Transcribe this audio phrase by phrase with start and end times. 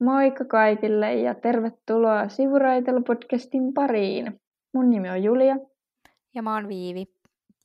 [0.00, 4.40] Moikka kaikille ja tervetuloa Sivuraitelu-podcastin pariin.
[4.74, 5.56] Mun nimi on Julia.
[6.34, 7.06] Ja mä oon Viivi.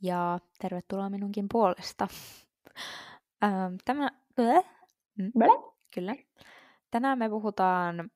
[0.02, 2.08] Ja tervetuloa minunkin puolesta.
[3.86, 4.10] Tämä...
[5.18, 5.32] Mm.
[5.38, 5.74] Blä?
[5.94, 6.16] Kyllä.
[6.96, 8.10] Tänään me puhutaan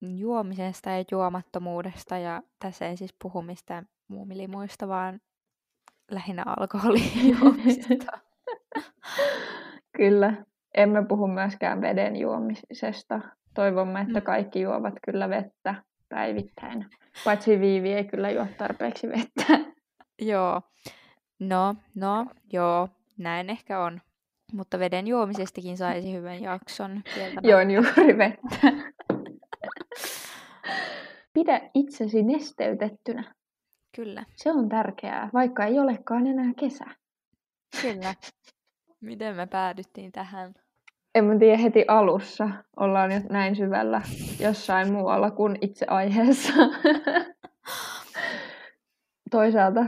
[0.00, 5.20] juomisesta ja juomattomuudesta ja tässä ei siis puhu mistään muumilimuista, vaan
[6.10, 8.18] lähinnä alkoholijuomisesta.
[9.98, 10.34] kyllä.
[10.74, 13.20] Emme puhu myöskään veden juomisesta.
[13.54, 14.24] Toivomme, että mm.
[14.24, 15.74] kaikki juovat kyllä vettä
[16.08, 16.86] päivittäin.
[17.24, 19.72] Paitsi Viivi ei kyllä juo tarpeeksi vettä.
[20.18, 20.62] Joo.
[21.38, 22.88] No, no, joo,
[23.18, 24.00] näin ehkä on.
[24.52, 27.02] Mutta veden juomisestakin saisi hyvän jakson.
[27.42, 28.72] Joon juuri vettä.
[31.32, 33.34] Pidä itsesi nesteytettynä.
[33.96, 34.24] Kyllä.
[34.36, 36.84] Se on tärkeää, vaikka ei olekaan enää kesä.
[37.82, 38.14] Kyllä.
[39.00, 40.54] Miten me päädyttiin tähän?
[41.14, 42.50] En mä tiedä heti alussa.
[42.76, 44.02] Ollaan jo näin syvällä
[44.40, 46.52] jossain muualla kuin itse aiheessa.
[49.30, 49.84] Toisaalta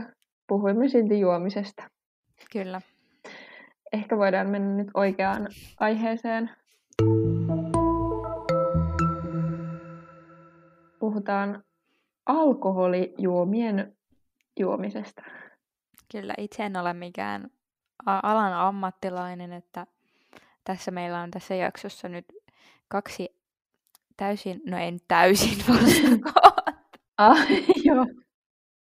[0.47, 1.83] puhuimme silti juomisesta.
[2.51, 2.81] Kyllä.
[3.93, 5.47] Ehkä voidaan mennä nyt oikeaan
[5.79, 6.49] aiheeseen.
[10.99, 11.63] Puhutaan
[12.25, 13.97] alkoholijuomien
[14.59, 15.21] juomisesta.
[16.11, 17.49] Kyllä, itse en ole mikään
[18.05, 19.87] alan ammattilainen, että
[20.63, 22.25] tässä meillä on tässä jaksossa nyt
[22.87, 23.35] kaksi
[24.17, 26.73] täysin, no en täysin vastakohtaa.
[27.17, 27.37] ah,
[27.83, 28.05] joo.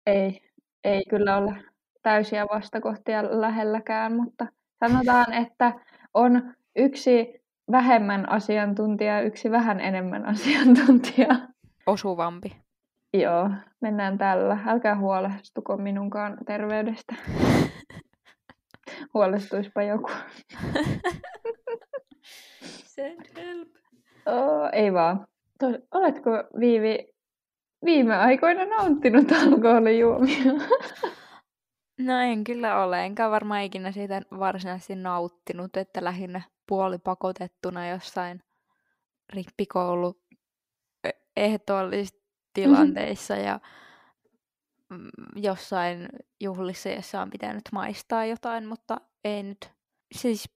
[0.05, 0.41] Ei,
[0.83, 1.63] ei kyllä ole
[2.01, 4.47] täysiä vastakohtia lähelläkään, mutta
[4.87, 5.73] sanotaan, että
[6.13, 11.27] on yksi vähemmän asiantuntija yksi vähän enemmän asiantuntija.
[11.85, 12.55] Osuvampi.
[13.13, 13.49] Joo,
[13.81, 14.57] mennään tällä.
[14.65, 17.15] Älkää huolestuko minunkaan terveydestä.
[19.13, 20.11] Huolestuispa joku.
[22.85, 23.69] Send help.
[24.25, 25.27] Oh, ei vaan.
[25.59, 27.13] Tos, oletko Viivi
[27.85, 30.35] viime aikoina nauttinut alkoholijuomia?
[31.97, 38.43] No en kyllä ole, enkä varmaan ikinä siitä varsinaisesti nauttinut, että lähinnä puolipakotettuna jossain
[39.33, 40.21] rippikoulu
[41.03, 43.59] e, ehtoollisissa tilanteissa ja
[44.89, 46.09] mm, jossain
[46.39, 49.71] juhlissa, jossa on pitänyt maistaa jotain, mutta ei nyt,
[50.15, 50.49] siis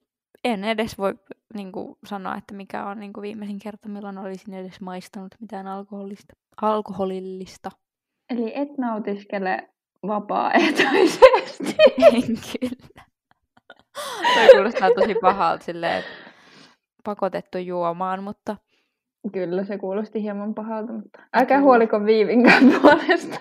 [0.44, 1.14] en edes voi
[1.54, 5.68] niin kuin, sanoa, että mikä on niin kuin, viimeisin kerta, milloin olisin edes maistanut mitään
[5.68, 7.72] alkoholista, alkoholillista.
[8.30, 9.70] Eli et nautiskele
[10.08, 11.76] vapaaehtoisesti?
[12.00, 13.06] En kyllä.
[14.36, 16.04] Toi kuulostaa tosi pahalta silleen,
[17.04, 18.58] pakotettu juomaan, mutta...
[19.34, 23.40] Kyllä, se kuulosti hieman pahalta, mutta älkää huoliko Viivinkään puolesta.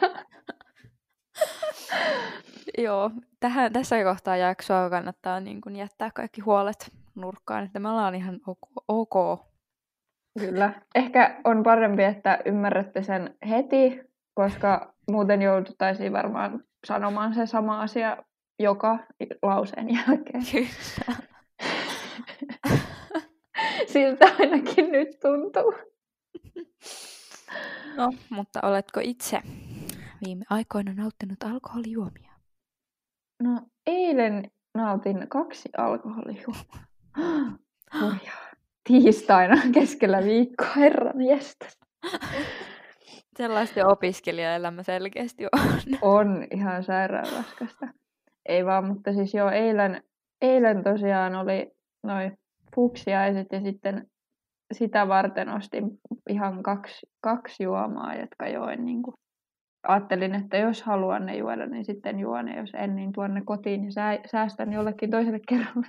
[2.79, 3.11] Joo,
[3.41, 8.41] tähän, tässä kohtaa jaksoa kannattaa niin kuin jättää kaikki huolet nurkkaan, että me ollaan ihan
[8.47, 8.59] ok.
[8.89, 9.41] ok.
[10.39, 10.73] Kyllä.
[10.95, 14.01] Ehkä on parempi, että ymmärrätte sen heti,
[14.35, 18.17] koska muuten jouduttaisiin varmaan sanomaan se sama asia
[18.59, 18.99] joka
[19.43, 20.43] lauseen jälkeen.
[20.53, 21.17] Kyllä.
[23.93, 25.75] Siltä ainakin nyt tuntuu.
[27.97, 29.43] No, mutta oletko itse
[30.25, 32.33] viime aikoina nauttinut alkoholijuomia?
[33.43, 36.87] No, eilen nautin kaksi alkoholijuomaa.
[38.85, 41.79] Tiistaina keskellä viikkoa, herran jestas.
[43.37, 45.61] Sellaista opiskelijaelämä selkeästi on.
[46.03, 47.87] On ihan sairaan raskasta.
[48.49, 50.03] Ei vaan, mutta siis joo, eilen,
[50.43, 52.39] eilen tosiaan oli noin
[52.75, 54.07] fuksiaiset ja sitten
[54.73, 55.85] sitä varten ostin
[56.31, 59.15] ihan kaksi, kaksi juomaa, jotka join niin kuin
[59.89, 63.43] ajattelin, että jos haluan ne juoda, niin sitten juon, ja jos en, niin tuon ne
[63.45, 63.91] kotiin ja
[64.27, 65.87] säästän jollekin toiselle kerralle.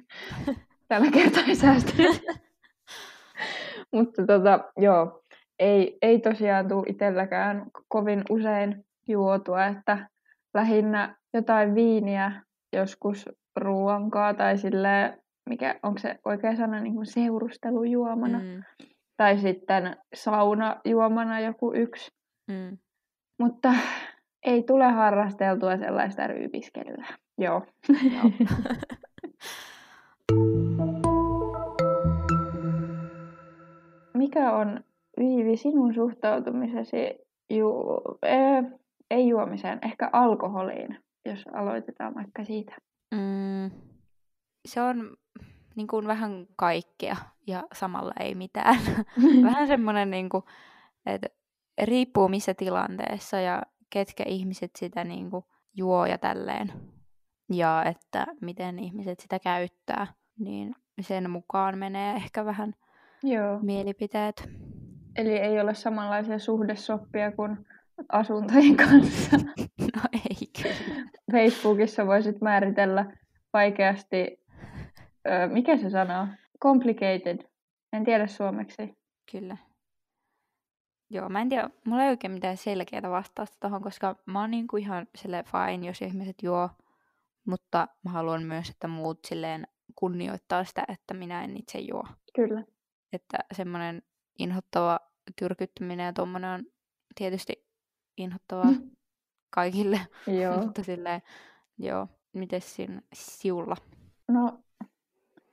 [0.87, 2.21] Tällä kertaa ei säästänyt.
[3.93, 5.23] Mutta tota, joo,
[5.59, 10.09] ei, ei tosiaan tule itselläkään kovin usein juotua, että
[10.53, 12.41] lähinnä jotain viiniä
[12.73, 15.17] joskus ruoankaa tai sille
[15.49, 18.39] mikä, onko se oikea sana, niin kuin seurustelujuomana.
[18.39, 18.63] Mm.
[19.17, 22.11] Tai sitten saunajuomana joku yksi.
[22.51, 22.77] Mm.
[23.39, 23.73] Mutta
[24.45, 27.07] ei tule harrasteltua sellaista ryypiskelyä.
[27.37, 27.65] Joo.
[28.13, 28.31] Joo.
[34.17, 34.83] Mikä on,
[35.19, 36.97] Viivi, sinun suhtautumisesi
[37.49, 37.73] ju,
[38.23, 38.63] ee,
[39.11, 42.75] ei juomiseen, ehkä alkoholiin, jos aloitetaan vaikka siitä?
[43.11, 43.71] Mm,
[44.67, 45.17] se on
[45.75, 47.15] niin kuin vähän kaikkea
[47.47, 48.75] ja samalla ei mitään.
[49.43, 50.43] vähän semmoinen, niin kuin,
[51.05, 51.27] että
[51.83, 56.73] riippuu missä tilanteessa ja ketkä ihmiset sitä niin kuin, juo ja tälleen.
[57.53, 60.07] Ja että miten ihmiset sitä käyttää,
[60.39, 62.73] niin sen mukaan menee ehkä vähän
[63.23, 63.59] Joo.
[63.61, 64.49] mielipiteet.
[65.17, 67.65] Eli ei ole samanlaisia suhdesoppia kuin
[68.09, 69.37] asuntojen kanssa.
[69.95, 71.09] No ei kyllä.
[71.31, 73.05] Facebookissa voisit määritellä
[73.53, 74.43] vaikeasti,
[75.27, 77.49] ö, mikä se sana Complicated.
[77.93, 78.97] En tiedä suomeksi.
[79.31, 79.57] Kyllä.
[81.09, 84.77] Joo, mä en tiedä, mulla ei oikein mitään selkeää vastausta tuohon, koska mä oon niinku
[84.77, 86.69] ihan sille fine, jos ihmiset juo,
[87.45, 92.03] mutta mä haluan myös, että muut silleen kunnioittaa sitä, että minä en itse juo.
[92.35, 92.63] Kyllä.
[93.13, 94.01] Että semmoinen
[94.39, 94.99] inhottava
[95.35, 96.63] tyrkyttäminen ja tuommoinen on
[97.15, 97.65] tietysti
[98.17, 98.89] inhottavaa Mm.
[99.49, 99.99] kaikille,
[100.41, 100.61] Joo.
[100.61, 101.21] mutta silleen,
[101.77, 103.75] joo, miten siinä siulla?
[104.27, 104.59] No,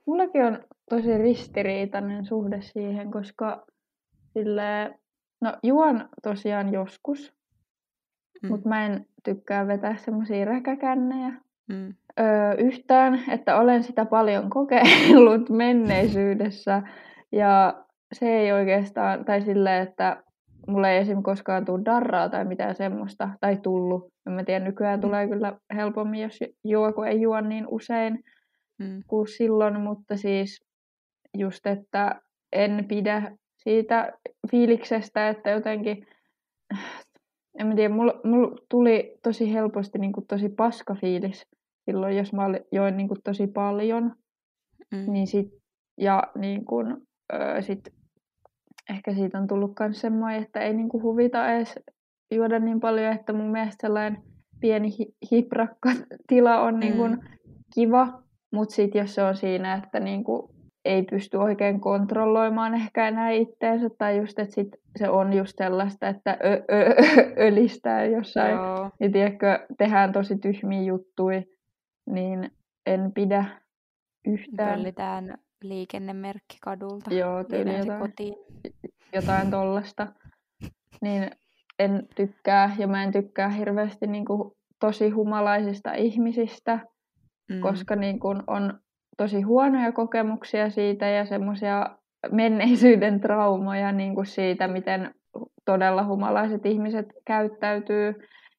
[0.06, 0.58] mullakin on
[0.90, 3.66] tosi ristiriitainen suhde siihen, koska
[4.32, 4.98] silleen,
[5.40, 7.34] no juon tosiaan joskus,
[8.42, 8.48] Mm.
[8.48, 11.32] mutta mä en tykkää vetää semmoisia räkäkännejä
[11.68, 11.94] Mm.
[12.20, 16.82] öö, yhtään, että olen sitä paljon kokeillut menneisyydessä
[17.32, 17.83] ja
[18.14, 20.22] se ei oikeastaan, tai silleen, että
[20.68, 21.22] mulla ei esim.
[21.22, 24.12] koskaan tule darraa tai mitään semmoista, tai tullut.
[24.26, 28.24] En mä tiedä, nykyään tulee kyllä helpommin, jos juo, kun ei juo niin usein
[28.78, 29.02] Mm.
[29.06, 30.64] kuin silloin, mutta siis
[31.36, 32.20] just, että
[32.52, 34.12] en pidä siitä
[34.50, 36.06] fiiliksestä, että jotenkin,
[37.58, 41.46] en mä tiedä, mulla, mulla tuli tosi helposti niin kuin tosi paska fiilis
[41.84, 44.12] silloin, jos mä join niin kuin tosi paljon,
[44.92, 45.12] Mm.
[45.12, 45.46] niin sit,
[45.98, 46.96] ja niin kuin,
[47.32, 47.80] öö, sit
[48.90, 51.80] ehkä siitä on tullut myös semmoinen, että ei niin kuin huvita edes
[52.34, 54.22] juoda niin paljon, että mun mielestä sellainen
[54.60, 57.18] pieni hi- hiprakka-tila on niin kuin
[57.74, 58.22] kiva,
[58.52, 60.54] mutta sitten jos se on siinä, että niin kuin
[60.84, 66.08] ei pysty oikein kontrolloimaan ehkä enää itteensä, tai just, että sit se on just sellaista,
[66.08, 68.90] että ö- ö- ö- ölistää jossain, Joo.
[69.00, 71.42] ja tiedätkö, tehdään tosi tyhmiä juttuja,
[72.10, 72.50] niin
[72.86, 73.44] en pidä
[74.26, 74.74] yhtään.
[74.78, 75.38] Pöllitään
[75.68, 77.14] liikennemerkki kadulta.
[77.14, 78.00] Joo, tyyli jotain.
[78.00, 78.34] kotiin.
[79.12, 80.06] jotain tollasta,
[81.00, 81.30] niin
[81.78, 86.78] en tykkää, ja mä en tykkää hirveästi niin kuin, tosi humalaisista ihmisistä,
[87.50, 87.60] Mm.
[87.60, 88.78] koska niin kuin, on
[89.16, 91.96] tosi huonoja kokemuksia siitä ja semmoisia
[92.32, 95.14] menneisyyden traumoja niin kuin siitä, miten
[95.64, 98.14] todella humalaiset ihmiset käyttäytyy.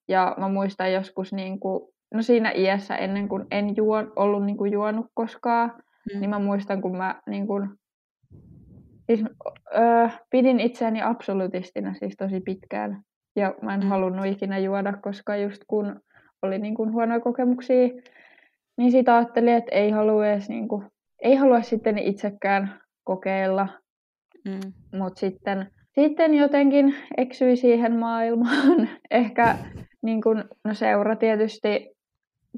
[0.08, 4.58] Ja mä muistan joskus niin kuin, no siinä iässä ennen kuin en juo, ollut niin
[4.58, 6.20] kuin juonut koskaan, Mm.
[6.20, 7.70] niin mä muistan, kun mä niin kuin,
[9.06, 9.24] siis,
[9.78, 13.02] öö, pidin itseäni absolutistina siis tosi pitkään.
[13.36, 13.88] Ja mä en Mm.
[13.88, 16.02] halunnut ikinä juoda, koska just kun
[16.42, 17.90] oli niin kuin huonoja kokemuksia,
[18.78, 20.86] niin sitä ajattelin, että ei halua edes niin kuin,
[21.22, 23.68] ei halua sitten itsekään kokeilla.
[24.46, 24.60] Mm.
[25.00, 28.90] Mutta sitten, sitten jotenkin eksyi siihen maailmaan.
[29.12, 29.56] Ehkä
[30.06, 31.96] niin kun, no seura tietysti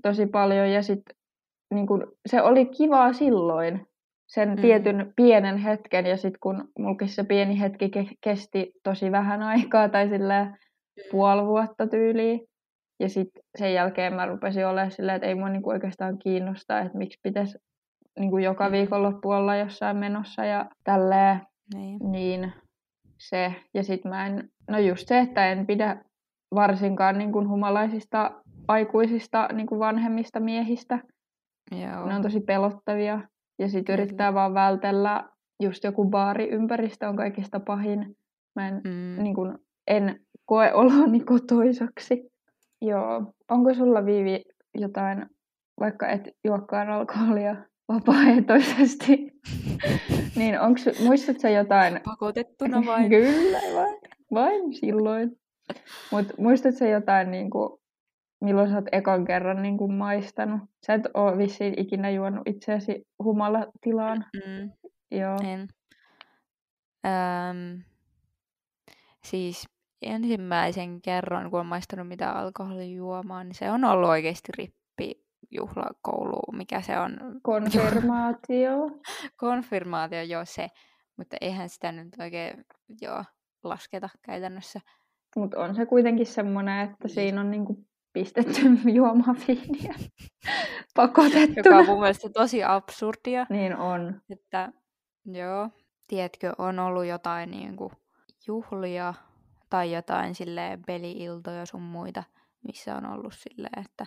[0.04, 1.02] tosi paljon ja sit,
[1.74, 3.88] niin kun, se oli kivaa silloin,
[4.28, 4.56] sen Mm.
[4.62, 9.90] tietyn pienen hetken ja sitten kun mulkin se pieni hetki ke- kesti tosi vähän aikaa
[9.90, 10.58] tai silleen
[11.12, 12.42] puoli vuotta tyyliin.
[13.00, 16.98] Ja sitten sen jälkeen mä rupesin olemaan silleen, että ei mua niinku oikeastaan kiinnostaa, että
[16.98, 17.58] miksi pitäisi
[18.20, 18.72] niinku joka Mm.
[18.72, 21.42] viikonloppu olla jossain menossa ja tälleen.
[21.74, 21.98] Niin.
[22.12, 22.54] Niin
[23.18, 23.54] se.
[23.74, 26.04] Ja sitten mä en, no just se, että en pidä
[26.56, 28.32] varsinkaan niin kuin humalaisista
[28.68, 31.00] aikuisista niin kuin vanhemmista miehistä.
[31.72, 32.08] Joo.
[32.08, 33.22] Ne on tosi pelottavia.
[33.60, 35.24] Ja sitten yrittää vaan vältellä,
[35.64, 38.16] just joku baariympäristö on kaikista pahin.
[38.56, 39.24] Mä en, Mm.
[39.24, 39.58] niin kuin,
[39.88, 42.30] en koe oloni kotoisaksi.
[42.82, 43.34] Joo.
[43.52, 44.42] Onko sulla Viivi
[44.78, 45.26] jotain,
[45.80, 47.56] vaikka et juokkaan alkoholia
[47.88, 49.32] vapaaehtoisesti,
[50.36, 53.10] niin onks, muistatko sä jotain Pakotettuna vain.
[53.10, 53.98] Kyllä, vain,
[54.34, 55.32] vain silloin.
[56.12, 57.80] Mutta muistatko sä jotain, niin kuin,
[58.42, 60.62] milloin sä oot ekan kerran niin kuin, maistanut?
[60.86, 64.26] Sä et ole vissiin ikinä juonut itseäsi humalatilaan.
[64.34, 64.72] Mm.
[65.12, 65.38] Joo.
[65.44, 65.68] En.
[67.06, 67.84] Öm,
[69.24, 69.66] siis
[70.02, 76.82] ensimmäisen kerran, kun olen maistanut mitä alkoholijuomaa, niin se on ollut oikeasti rippi juhlakoulu, mikä
[76.82, 78.90] se on, Konfirmaatio.
[79.38, 80.68] konfirmaatio, joo se,
[81.18, 82.66] mutta eihän sitä nyt oikein
[83.02, 83.24] joo,
[83.64, 84.80] lasketa käytännössä.
[85.36, 87.88] Mutta on se kuitenkin semmoinen, että siinä on niin kuin,
[88.24, 88.62] pistetty
[88.98, 89.94] juomaan viiniä
[91.56, 94.22] Joka on mun mielestä tosi absurdia, Niin on.
[94.30, 94.72] että
[95.26, 95.70] joo,
[96.08, 97.92] tiedätkö, on ollut jotain niinku
[98.48, 99.14] juhlia
[99.70, 102.24] tai jotain silleen peli-iltoja sun muita,
[102.68, 104.06] missä on ollut silleen, että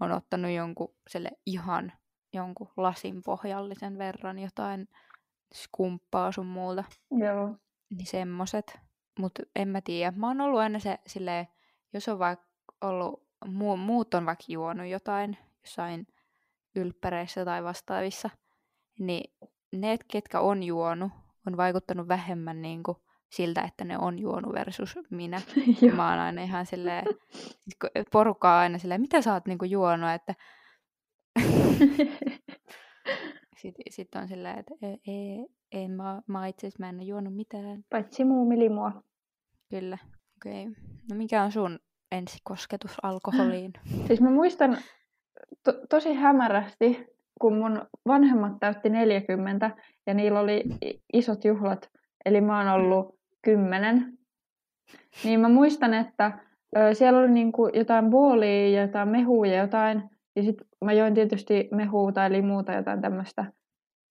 [0.00, 1.92] on ottanut jonkun sille ihan,
[2.32, 4.88] jonkun lasin pohjallisen verran jotain
[5.54, 6.84] skumppaa sun muuta.
[7.10, 7.56] Joo.
[7.90, 8.78] Niin semmoset.
[9.18, 10.16] Mutta en mä tiedä.
[10.16, 11.48] Mä oon ollut aina se silleen,
[11.92, 12.46] jos on vaikka
[12.80, 16.06] ollut, muu, muut on vaikka juonut jotain jossain
[16.76, 18.30] ylppäreissä tai vastaavissa,
[18.98, 19.34] niin
[19.72, 21.12] ne, ketkä on juonut,
[21.46, 22.96] on vaikuttanut vähemmän niin kuin
[23.30, 25.40] siltä, että ne on juonut versus minä.
[25.96, 27.04] mä oon aina ihan silleen,
[27.64, 30.34] siis porukkaa aina silleen, mitä sä oot niinku juonut, että
[33.62, 37.04] sitten sit on silleen, että ei, ei, ei mä, mä itse asiassa mä en ole
[37.04, 37.84] juonut mitään.
[37.90, 38.92] Paitsi muumilimua.
[39.70, 39.98] Kyllä,
[40.36, 40.62] okei.
[40.62, 40.74] Okay.
[41.10, 41.78] No mikä on sun
[42.18, 43.72] ensikosketus alkoholiin?
[44.06, 44.78] siis mä muistan
[45.64, 47.06] to- tosi hämärästi,
[47.40, 49.70] kun mun vanhemmat täytti 40
[50.06, 50.64] ja niillä oli
[51.12, 51.90] isot juhlat.
[52.24, 54.18] Eli mä oon ollut kymmenen.
[55.24, 56.38] Niin mä muistan, että
[56.76, 60.02] ö, siellä oli niinku jotain boolia ja jotain mehua ja jotain.
[60.36, 63.52] Ja sitten mä join tietysti mehua tai limua tai jotain tämmöistä.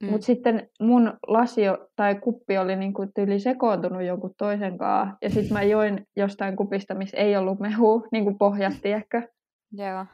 [0.04, 0.10] Mm.
[0.10, 5.18] Mutta sitten mun lasio tai kuppi oli niinku tyyli sekoontunut jonkun toisen kanssa.
[5.22, 9.22] Ja sitten mä join jostain kupista, missä ei ollut mehu, niin kuin pohjat, tiedätkö?
[9.72, 10.06] Joo.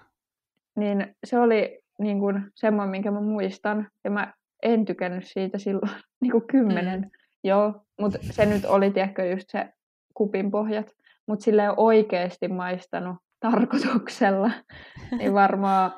[0.76, 3.88] Niin se oli niin kuin semmoinen, minkä mä muistan.
[4.04, 5.92] Ja mä en tykännyt siitä silloin
[6.22, 7.00] niin kuin kymmenen.
[7.00, 7.10] Mm.
[7.44, 9.70] Joo, mutta se nyt oli, tiedätkö, just se
[10.14, 10.92] kupin pohjat.
[11.28, 14.52] Mutta sille ei oikeasti maistanut tarkoituksella.
[15.18, 15.92] niin varmaan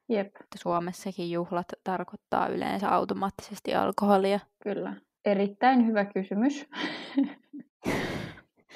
[0.08, 0.26] Jep.
[0.26, 4.40] Että Suomessakin juhlat tarkoittaa yleensä automaattisesti alkoholia.
[4.62, 4.94] Kyllä.
[5.24, 6.66] Erittäin hyvä kysymys.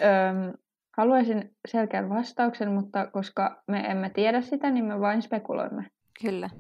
[0.01, 0.53] Öm,
[0.97, 5.91] Haluaisin selkeän vastauksen, mutta koska me emme tiedä sitä, niin me vain spekuloimme.
[6.23, 6.51] Kyllä.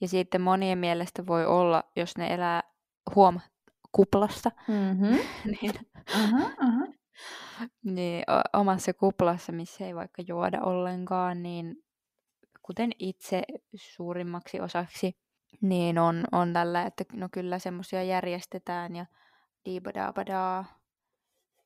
[0.00, 2.62] Ja sitten monien mielestä voi olla, jos ne elää
[3.14, 3.40] huom
[3.92, 5.18] kuplassa, mm-hmm.
[5.60, 5.72] niin,
[6.14, 6.86] aha, aha.
[7.84, 11.76] Niin omassa kuplassa, missä ei vaikka juoda ollenkaan, niin
[12.62, 13.42] kuten itse
[13.74, 15.12] suurimmaksi osaksi,
[15.60, 19.06] niin on, on tällä, että no kyllä semmoisia järjestetään ja
[19.64, 20.64] diibadaabadaa.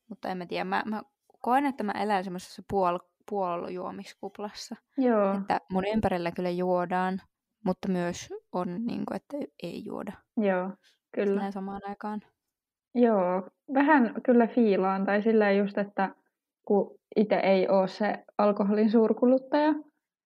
[0.09, 1.03] Mutta en mä tiedä, mä, mä
[1.41, 2.99] koen, että mä elän semmoisessa puol,
[3.31, 4.77] puolujuomiskuplassa.
[4.99, 5.35] Joo.
[5.35, 7.21] Että mun ympärillä kyllä juodaan,
[7.65, 10.13] mutta myös on, niin kuin, että ei juoda.
[10.37, 10.71] Joo,
[11.15, 11.41] kyllä.
[11.41, 12.21] Näin samaan aikaan.
[12.97, 15.05] Joo, vähän kyllä fiilaan.
[15.05, 16.15] Tai sillä just, että
[16.67, 19.73] kun itse ei ole se alkoholin suurkuluttaja.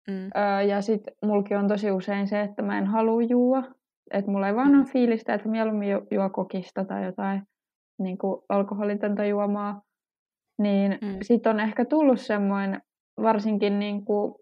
[0.07, 0.29] Mm.
[0.37, 3.63] Öö, ja sitten mulki on tosi usein se, että mä en halua juua.
[4.11, 4.79] Että mulla ei vaan mm.
[4.79, 7.41] ole fiilistä, että mieluummin ju- juo kokista tai jotain
[7.99, 9.81] niin kuin alkoholitonta juomaa.
[10.61, 11.17] Niin mm.
[11.21, 12.81] sitten on ehkä tullut semmoinen,
[13.21, 14.33] varsinkin niin kuin,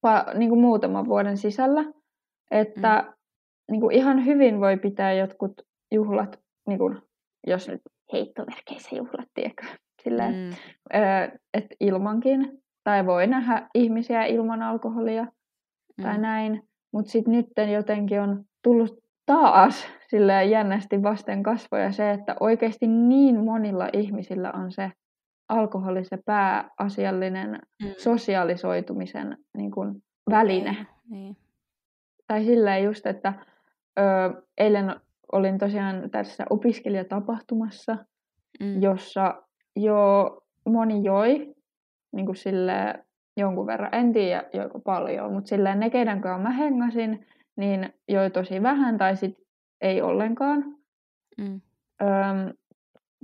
[0.00, 1.84] pa, niin kuin muutaman vuoden sisällä,
[2.50, 3.12] että mm.
[3.70, 5.52] niin kuin ihan hyvin voi pitää jotkut
[5.92, 7.02] juhlat, niin kuin,
[7.46, 7.80] jos nyt
[8.12, 9.66] heittomerkeissä juhlat, tiedätkö,
[10.02, 10.50] silleen, mm.
[11.54, 16.02] että ilmankin, tai voi nähdä ihmisiä ilman alkoholia mm.
[16.02, 22.36] tai näin, mutta sitten nyt jotenkin on tullut taas silleen jännästi vasten kasvoja se, että
[22.40, 24.92] oikeasti niin monilla ihmisillä on se
[25.48, 27.50] alkoholi se pääasiallinen
[27.82, 27.88] mm.
[27.98, 30.86] sosiaalisoitumisen niin kuin, väline.
[31.10, 31.36] Niin.
[32.26, 33.32] Tai silleen just, että
[33.98, 34.02] ö,
[34.58, 35.00] eilen
[35.32, 37.96] olin tosiaan tässä opiskelijatapahtumassa,
[38.60, 38.82] mm.
[38.82, 39.42] jossa
[39.76, 40.36] jo
[40.68, 41.54] moni joi
[42.12, 43.04] niin kuin sille,
[43.36, 43.94] jonkun verran.
[43.94, 48.98] En tiedä joiko paljon, mutta silleen ne, keiden kanssa mä hengasin, niin joi tosi vähän
[48.98, 49.34] tai sit
[49.80, 50.64] ei ollenkaan.
[51.38, 51.60] Mm.
[52.02, 52.52] Öm,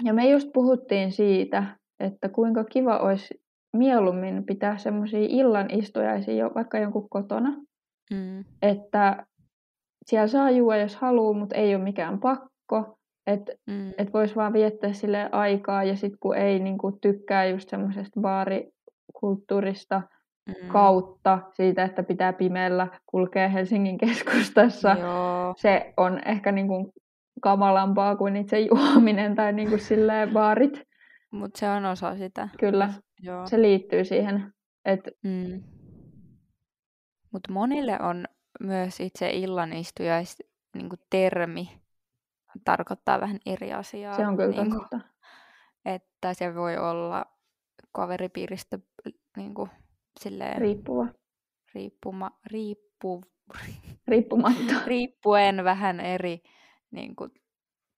[0.04, 1.64] ja me just puhuttiin siitä,
[2.00, 3.40] että kuinka kiva olisi
[3.72, 7.50] mieluummin pitää semmoisia illan istujaisia jo vaikka jonkun kotona.
[8.10, 8.44] Mm.
[8.62, 9.26] Että
[10.06, 12.98] siellä saa juua, jos haluaa, mutta ei ole mikään pakko.
[13.26, 13.92] Että Mm.
[13.98, 20.02] et voisi vaan viettää sille aikaa ja sitten kun ei niinku tykkää just semmoisesta baarikulttuurista
[20.48, 20.68] Mm.
[20.68, 25.54] kautta siitä, että pitää pimeällä kulkea Helsingin keskustassa, Joo.
[25.56, 26.92] se on ehkä niinku
[27.40, 30.82] kamalampaa kuin itse juominen tai niinku silleen baarit.
[31.30, 32.48] Mutta se on osa sitä.
[32.60, 32.90] Kyllä,
[33.22, 33.46] Joo.
[33.46, 34.52] se liittyy siihen.
[34.84, 35.62] Et, Mm.
[37.32, 38.24] Mutta monille on
[38.60, 40.42] myös itse illanistujais
[40.74, 41.80] niin termi
[42.64, 44.16] tarkoittaa vähän eri asiaa.
[44.16, 45.00] se on kyllä niinku, totta.
[45.84, 47.24] että se voi olla
[47.92, 48.78] kaveripiiristä
[49.36, 49.70] niin kuin,
[50.20, 51.06] silleen Riippuva.
[51.74, 53.24] riippuma, riippu,
[54.08, 54.74] Riippumatta.
[54.86, 56.42] riippuen vähän eri
[56.90, 57.30] niin kuin,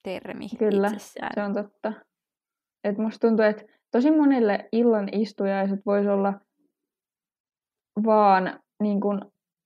[0.02, 1.30] termi Kyllä, itsessään.
[1.34, 1.92] Se on totta.
[2.84, 6.34] Et musta tuntuu, että tosi monille illan istujaiset voisi olla
[8.04, 9.20] vaan niin kuin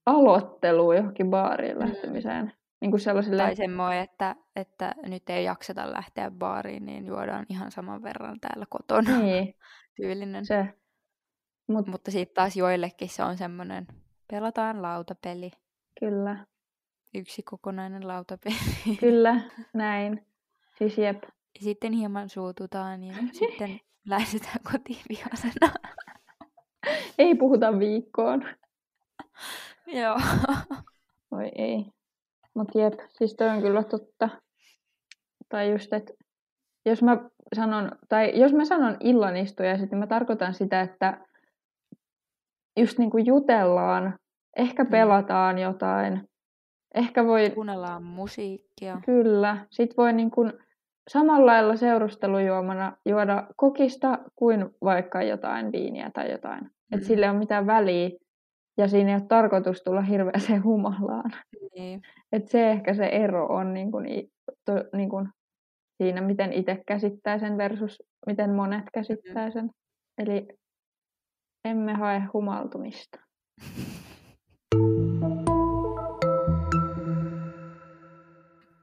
[0.07, 1.81] aloittelu johonkin baariin Mm.
[1.85, 2.53] lähtemiseen.
[2.81, 7.71] Niin kuin sellaisille, Tai semmoinen, että, että nyt ei jakseta lähteä baariin, niin juodaan ihan
[7.71, 9.19] saman verran täällä kotona.
[9.19, 9.55] niin,
[9.97, 10.47] Tyylinen.
[10.47, 10.67] se.
[11.69, 13.87] Mut Mutta sitten taas joillekin se on semmoinen,
[14.31, 15.51] pelataan lautapeli.
[16.01, 16.47] kyllä,
[17.15, 18.55] Yksi kokonainen lautapeli.
[19.01, 19.41] kyllä,
[19.75, 20.27] näin.
[20.79, 21.23] Siis jep.
[21.55, 25.73] Ja sitten hieman suututaan ja sitten lähdetään kotiin vihasena.
[27.19, 28.45] Ei puhuta viikkoon.
[29.87, 30.17] Joo.
[31.31, 31.85] Voi ei.
[32.55, 34.29] Mut jep, siis toi on kyllä totta.
[35.49, 36.13] Tai just, että
[36.87, 37.19] jos mä
[37.57, 41.21] sanon, tai jos mä sanon illanistuja, niin mä tarkoitan sitä, että
[42.79, 44.19] just niinku jutellaan,
[44.57, 44.91] ehkä Mm.
[44.91, 46.29] pelataan jotain,
[46.95, 49.01] ehkä voi, Kuunnellaan musiikkia.
[49.07, 50.51] kyllä, sit voi niinku
[51.09, 56.61] samalla lailla seurustelujuomana juoda kokista kuin vaikka jotain viiniä tai jotain.
[56.65, 56.71] Mm.
[56.99, 58.11] Et sillä ei ole mitään väliä,
[58.79, 61.31] ja siinä ei ole tarkoitus tulla hirveäseen humalaan.
[61.77, 62.03] Niin.
[62.33, 64.07] Et se ehkä se ero on niin kuin,
[64.65, 65.29] to, niin kuin
[66.03, 69.71] siinä, miten itse käsittää sen versus miten monet käsittää sen.
[70.19, 70.49] Eli
[71.65, 73.19] emme hae humaltumista.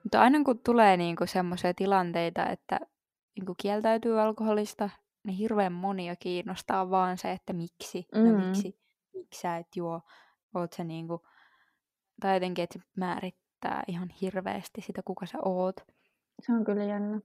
[0.10, 2.80] Mutta aina kun tulee niinku semmoisia tilanteita, että
[3.36, 4.89] niinku kieltäytyy alkoholista,
[5.23, 8.23] niin hirveän monia kiinnostaa vaan se, että miksi, mm.
[8.23, 8.80] no miksi,
[9.19, 10.01] miksi sä et juo,
[10.55, 11.21] oot sä niinku,
[12.21, 15.75] tai jotenkin, että se määrittää ihan hirveästi sitä, kuka sä oot.
[16.41, 17.19] Se on kyllä jännä.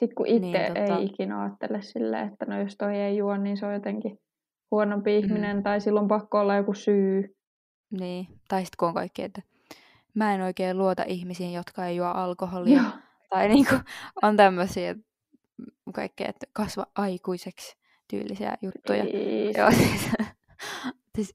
[0.00, 3.16] Sitten kun itse Niin, niin, tota- ei ikinä ajattele silleen, että no jos toi ei
[3.16, 4.18] juo, niin se on jotenkin
[4.70, 5.24] huonompi Mm.
[5.24, 7.36] ihminen tai silloin pakko olla joku syy.
[7.90, 9.42] Niin, tai sitten kun on kaikki, että
[10.14, 12.82] mä en oikein luota ihmisiin, jotka ei juo alkoholia.
[12.82, 12.90] Joo,
[13.30, 13.74] Tai niinku
[14.22, 14.94] on tämmöisiä
[15.94, 17.76] kaikkea, että kasva aikuiseksi
[18.10, 19.04] tyylisiä juttuja.
[19.04, 20.10] Ei, Joo, siis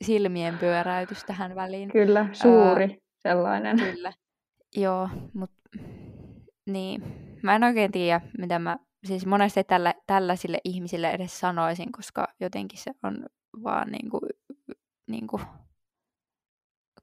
[0.03, 1.91] silmien pyöräytys tähän väliin.
[1.91, 3.79] Kyllä, suuri sellainen.
[3.79, 4.13] Kyllä.
[4.75, 5.69] Joo, mutta
[6.65, 7.03] niin.
[7.43, 12.79] Mä en oikein tiedä, mitä mä siis monesti tällä, tällaisille ihmisille edes sanoisin, koska jotenkin
[12.79, 13.25] se on
[13.63, 14.19] vaan niinku,
[15.07, 15.41] niinku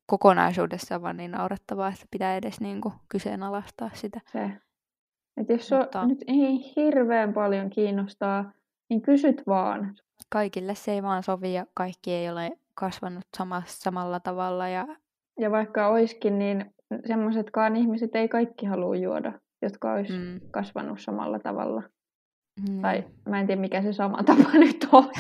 [0.07, 4.21] kokonaisuudessaan vaan niin naurettavaa, että pitää edes niinku kyseenalaistaa sitä.
[4.33, 4.51] Se.
[5.37, 8.53] Et jos sua Mutta- nyt ei hirveän paljon kiinnostaa,
[8.91, 9.97] niin kysyt vaan.
[10.29, 14.87] Kaikille se ei vaan sovi ja kaikki ei ole kasvanut samassa, samalla tavalla ja
[15.41, 16.75] Ja vaikka oiskin, niin
[17.07, 19.33] semmoisetkaan ihmiset ei kaikki halua juoda,
[19.63, 20.19] jotka olisi mm.
[20.19, 21.83] mm, kasvanut samalla tavalla.
[22.69, 22.83] niin.
[22.83, 25.11] Tai mä en tiedä, mikä se sama tapa nyt on.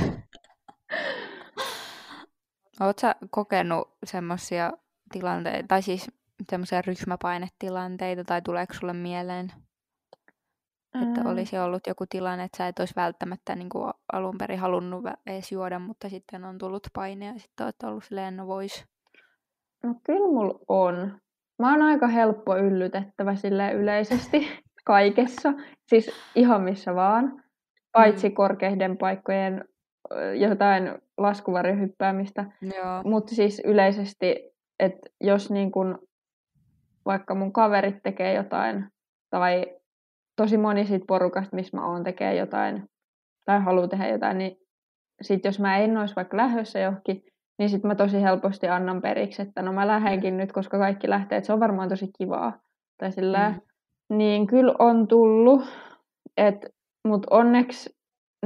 [2.81, 4.73] Oletko sä kokenut semmoisia
[5.13, 6.11] tilanteita, tai siis
[6.51, 9.53] semmoisia ryhmäpainetilanteita, tai tuleeko sulle mieleen,
[11.03, 14.59] että Ää, olisi ollut joku tilanne, että sä et olisi välttämättä niin kuin alun perin
[14.59, 18.85] halunnut edes juoda, mutta sitten on tullut paine ja sitten olet ollut silleen, no vois.
[19.83, 21.19] No kyllä mulla on.
[21.59, 24.49] Mä oon aika helppo yllytettävä sille yleisesti
[24.85, 25.53] kaikessa.
[25.89, 27.43] Siis ihan missä vaan.
[27.93, 28.35] Paitsi Mm.
[28.35, 29.65] korkeiden paikkojen
[30.39, 32.45] jotain laskuvarjohyppäämistä.
[33.05, 35.99] Mutta siis yleisesti, että jos niin kun
[37.07, 38.87] vaikka mun kaverit tekee jotain,
[39.31, 39.67] tai
[40.37, 42.83] tosi moni siitä porukasta, missä mä oon, tekee jotain,
[43.45, 44.57] tai haluaa tehdä jotain, niin
[45.23, 47.23] sit jos mä en olisi vaikka lähdössä johonkin,
[47.59, 51.39] niin sit mä tosi helposti annan periksi, että no mä lähdenkin nyt, koska kaikki lähtee,
[51.39, 52.59] että se on varmaan tosi kivaa.
[52.99, 54.17] Tai sillä, Mm.
[54.17, 55.63] niin kyllä on tullut,
[56.37, 56.67] et,
[57.09, 57.91] mutta onneksi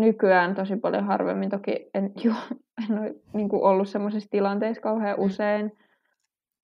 [0.01, 1.51] nykyään tosi paljon harvemmin.
[1.51, 2.33] Toki en, ju,
[2.91, 5.25] en ole niin ollut semmoisissa tilanteissa kauhean mm.
[5.25, 5.73] usein.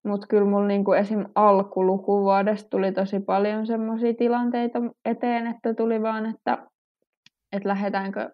[0.04, 1.24] Mutta kyllä mulla niin kuin esim.
[1.34, 6.58] alkulukuvuodesta tuli tosi paljon semmoisia tilanteita eteen, että tuli vaan, että,
[7.52, 8.30] että lähdetäänkö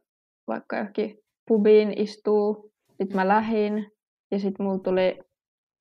[0.49, 2.71] vaikka johonkin pubiin istuu.
[2.91, 3.93] Sitten mä lähin
[4.31, 5.19] ja sitten mulla tuli,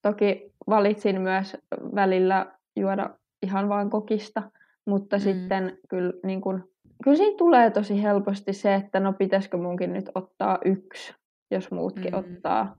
[0.02, 1.58] toki valitsin myös
[1.96, 2.46] välillä
[2.80, 3.10] juoda
[3.44, 4.52] ihan vaan kokista,
[4.88, 5.22] mutta mm.
[5.22, 6.70] sitten kyllä, niin kun,
[7.04, 11.14] kyllä siinä tulee tosi helposti se, että no pitäisikö munkin nyt ottaa yksi,
[11.52, 12.20] jos muutkin mm.
[12.20, 12.76] ottaa.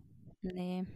[0.55, 0.87] Niin.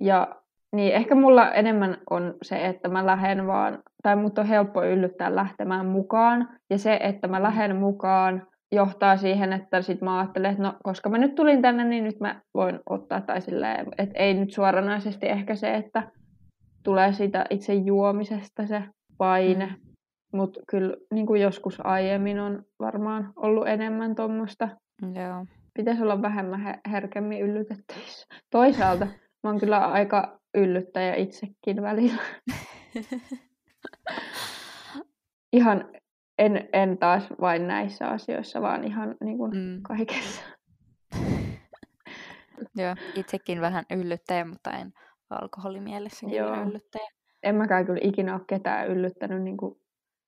[0.00, 0.42] Ja
[0.74, 5.34] niin, ehkä mulla enemmän on se, että mä lähden vaan, tai mut on helppo yllyttää
[5.34, 6.48] lähtemään mukaan.
[6.70, 11.08] Ja se, että mä lähden mukaan, johtaa siihen, että sit mä ajattelen, että no, koska
[11.08, 15.28] mä nyt tulin tänne, niin nyt mä voin ottaa, tai silleen, että ei nyt suoranaisesti
[15.28, 16.10] ehkä se, että
[16.82, 18.82] tulee siitä itse juomisesta se
[19.18, 19.74] paine, mm.
[20.32, 24.68] mutta kyllä niin kuin joskus aiemmin on varmaan ollut enemmän tuommoista.
[25.02, 25.46] Joo.
[25.74, 28.26] Pitäisi olla vähemmän herkemmin yllytettävissä.
[28.50, 29.06] Toisaalta
[29.42, 32.22] mä oon kyllä aika yllyttäjä itsekin välillä.
[35.52, 35.88] ihan
[36.38, 39.82] en, en taas vain näissä asioissa, vaan ihan niin kuin mm.
[39.82, 40.42] kaikessa.
[42.76, 44.92] Joo, itsekin vähän yllyttäjä, mutta en
[45.30, 46.62] alkoholimielessä Joo.
[46.62, 47.08] yllyttäjä.
[47.42, 49.80] En mäkään kyllä ikinä ole ketään yllyttänyt niin kuin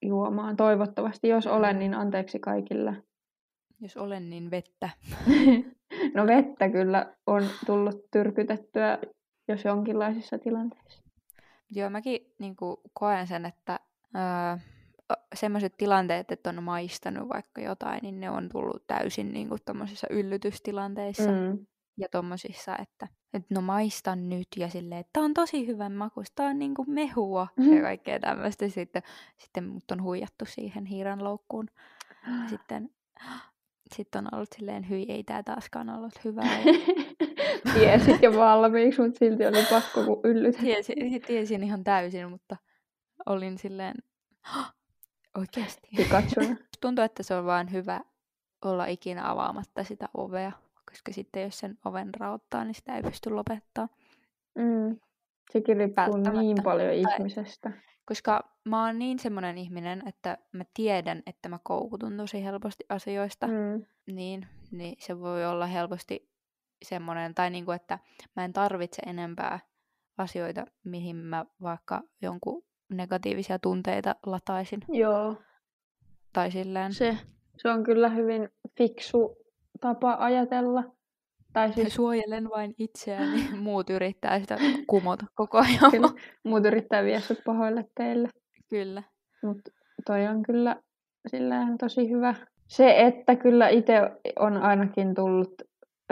[0.02, 0.56] juomaan.
[0.56, 3.02] Toivottavasti, jos olen, niin anteeksi kaikille.
[3.80, 4.90] Jos olen, niin vettä.
[6.16, 8.98] no vettä kyllä on tullut tyrkytettyä,
[9.48, 11.02] jos jonkinlaisissa tilanteissa.
[11.70, 13.80] Joo, mäkin niin kuin, koen sen, että
[14.16, 14.58] öö,
[15.34, 19.60] semmoiset tilanteet, että on maistanut vaikka jotain, niin ne on tullut täysin niin kuin,
[20.10, 21.30] yllytystilanteissa.
[21.30, 21.66] Mm.
[21.96, 26.34] Ja tommosissa, että, että no maistan nyt ja silleen, että tää on tosi hyvän makuista,
[26.34, 27.76] tää on niinku mehua mm-hmm.
[27.76, 28.68] ja kaikkea tämmöistä.
[28.68, 29.02] Sitten,
[29.38, 31.68] sitten mut on huijattu siihen hiiran loukkuun.
[32.26, 32.90] Ja sitten
[33.94, 36.58] sit on ollut silleen, hyi, ei tää taaskaan ollut hyvää.
[36.64, 37.27] Ja...
[37.74, 40.58] Tiesit jo valmiiksi, mutta silti oli pakko kun yllytä.
[40.58, 42.56] Tiesin, tiesin ihan täysin, mutta
[43.26, 43.94] olin silleen,
[45.38, 45.88] oikeasti.
[46.80, 48.00] Tuntuu, että se on vaan hyvä
[48.64, 50.52] olla ikinä avaamatta sitä ovea
[50.90, 53.88] koska sitten jos sen oven raottaa, niin sitä ei pysty lopettaa.
[54.54, 54.96] Mm.
[55.52, 57.72] Sekin riippuu niin paljon ihmisestä.
[58.06, 63.46] Koska mä oon niin semmoinen ihminen, että mä tiedän, että mä koukutun tosi helposti asioista,
[63.46, 63.84] mm.
[64.06, 66.27] niin, niin se voi olla helposti
[66.84, 67.98] semmoinen, tai niinku, että
[68.36, 69.58] mä en tarvitse enempää
[70.18, 74.80] asioita, mihin mä vaikka jonkun negatiivisia tunteita lataisin.
[74.88, 75.36] Joo.
[76.32, 76.92] Tai silleen.
[76.92, 77.18] Se,
[77.56, 79.36] se on kyllä hyvin fiksu
[79.80, 80.84] tapa ajatella.
[81.52, 81.94] Tai siis...
[81.94, 85.90] Suojelen vain itseäni, muut yrittää sitä kumota koko ajan.
[85.90, 86.08] Kyllä,
[86.44, 88.28] muut yrittää viedä pahoille teille.
[88.70, 89.02] Kyllä.
[89.42, 89.70] Mutta
[90.06, 90.76] toi on kyllä
[91.80, 92.34] tosi hyvä.
[92.66, 94.00] Se, että kyllä itse
[94.38, 95.62] on ainakin tullut,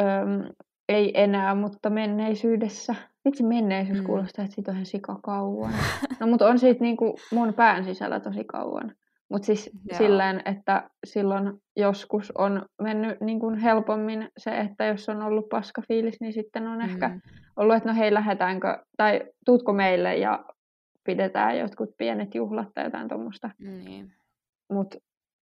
[0.01, 0.55] öm,
[0.89, 2.95] ei enää, mutta menneisyydessä.
[3.25, 4.05] Vitsi menneisyys mm.
[4.05, 5.73] kuulostaa, että siitä on ihan sika kauan.
[6.21, 8.95] No mutta on siitä niinku mun pään sisällä tosi kauan.
[9.31, 9.99] Mutta siis Joo.
[9.99, 15.83] silleen, että silloin joskus on mennyt niin kuin helpommin se, että jos on ollut paska
[15.89, 16.85] fiilis, niin sitten on mm.
[16.85, 17.21] ehkä
[17.57, 20.45] ollut, että no hei, lähdetäänkö, tai tuutko meille ja
[21.05, 23.51] pidetään jotkut pienet juhlat tai jotain tuommoista.
[23.59, 24.13] Niin.
[24.73, 24.99] Mutta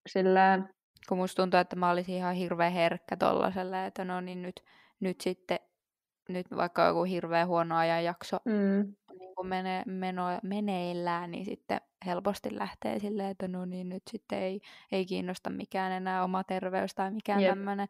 [0.10, 0.75] silleen...
[1.10, 4.64] Kun musta tuntuu, että mä olisin ihan hirveän herkkä tollaselle, että no niin nyt,
[5.00, 5.60] nyt sitten,
[6.30, 8.96] nyt vaikka joku hirveän huono ajanjakso mm.
[9.20, 14.40] niin kuin mene, meno, meneillään, niin sitten helposti lähtee silleen, että no niin, nyt sitten
[14.40, 17.50] ei, ei kiinnosta mikään enää oma terveys tai mikään yep.
[17.50, 17.88] tämmöinen.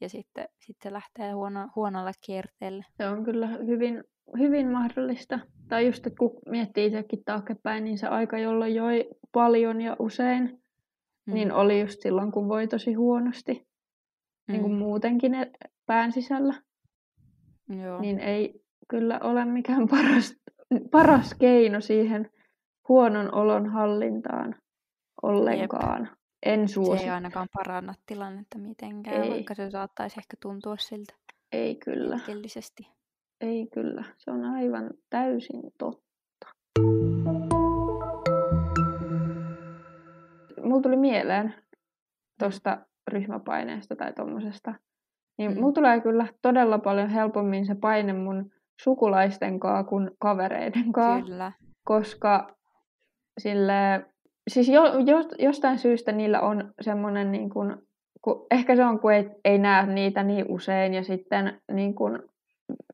[0.00, 2.84] Ja sitten, sitten se lähtee huono, huonolle kierteelle.
[2.96, 4.04] Se on kyllä hyvin,
[4.38, 5.38] hyvin mahdollista.
[5.68, 10.62] Tai just, että kun miettii itsekin taaksepäin, niin se aika, jolloin joi paljon ja usein,
[11.26, 11.34] mm.
[11.34, 13.52] niin oli just silloin, kun voi tosi huonosti.
[13.54, 14.52] Mm.
[14.52, 14.78] Niin kuin mm.
[14.78, 15.32] muutenkin
[15.86, 16.54] pään sisällä.
[17.84, 18.00] Joo.
[18.00, 20.34] Niin ei kyllä ole mikään paras,
[20.90, 22.30] paras keino siihen
[22.88, 24.54] huonon olon hallintaan
[25.22, 26.02] ollenkaan.
[26.02, 26.12] Jep.
[26.46, 26.98] En suosittele.
[26.98, 29.30] Se ei ainakaan paranna tilannetta mitenkään, ei.
[29.30, 31.14] vaikka se saattaisi ehkä tuntua siltä.
[31.52, 32.16] Ei kyllä.
[32.16, 32.88] Hetkellisesti.
[33.40, 34.04] Ei kyllä.
[34.16, 36.46] Se on aivan täysin totta.
[40.62, 41.54] Mulla tuli mieleen
[42.38, 44.74] tuosta ryhmäpaineesta tai tuommoisesta.
[45.38, 45.60] Niin mm.
[45.60, 48.50] mulla tulee kyllä todella paljon helpommin se paine mun
[48.82, 51.30] sukulaisten kanssa kuin kavereiden kanssa.
[51.30, 51.52] Kyllä.
[51.84, 52.56] Koska
[53.40, 54.06] sille,
[54.50, 57.76] siis jo, jo, jostain syystä niillä on semmoinen, niin kuin,
[58.22, 62.18] kun, ehkä se on, kun ei, ei näe niitä niin usein ja sitten niin kuin,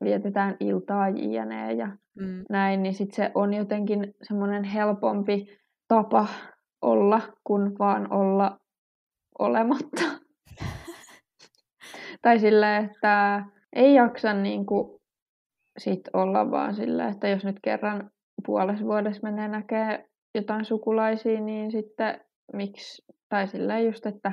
[0.03, 1.73] vietetään iltaa jne.
[1.73, 1.87] ja
[2.19, 2.43] mm.
[2.49, 5.47] näin, niin sitten se on jotenkin semmoinen helpompi
[5.87, 6.27] tapa
[6.83, 8.59] olla, kuin vaan olla
[9.39, 10.01] olematta.
[12.21, 14.99] Tai sillä, että ei jaksa niin kuin
[15.77, 18.11] sit olla vaan sillä, että jos nyt kerran
[18.45, 22.21] puolessa vuodessa menee näkee jotain sukulaisia, niin sitten
[22.53, 24.31] miksi, tai sillä just, että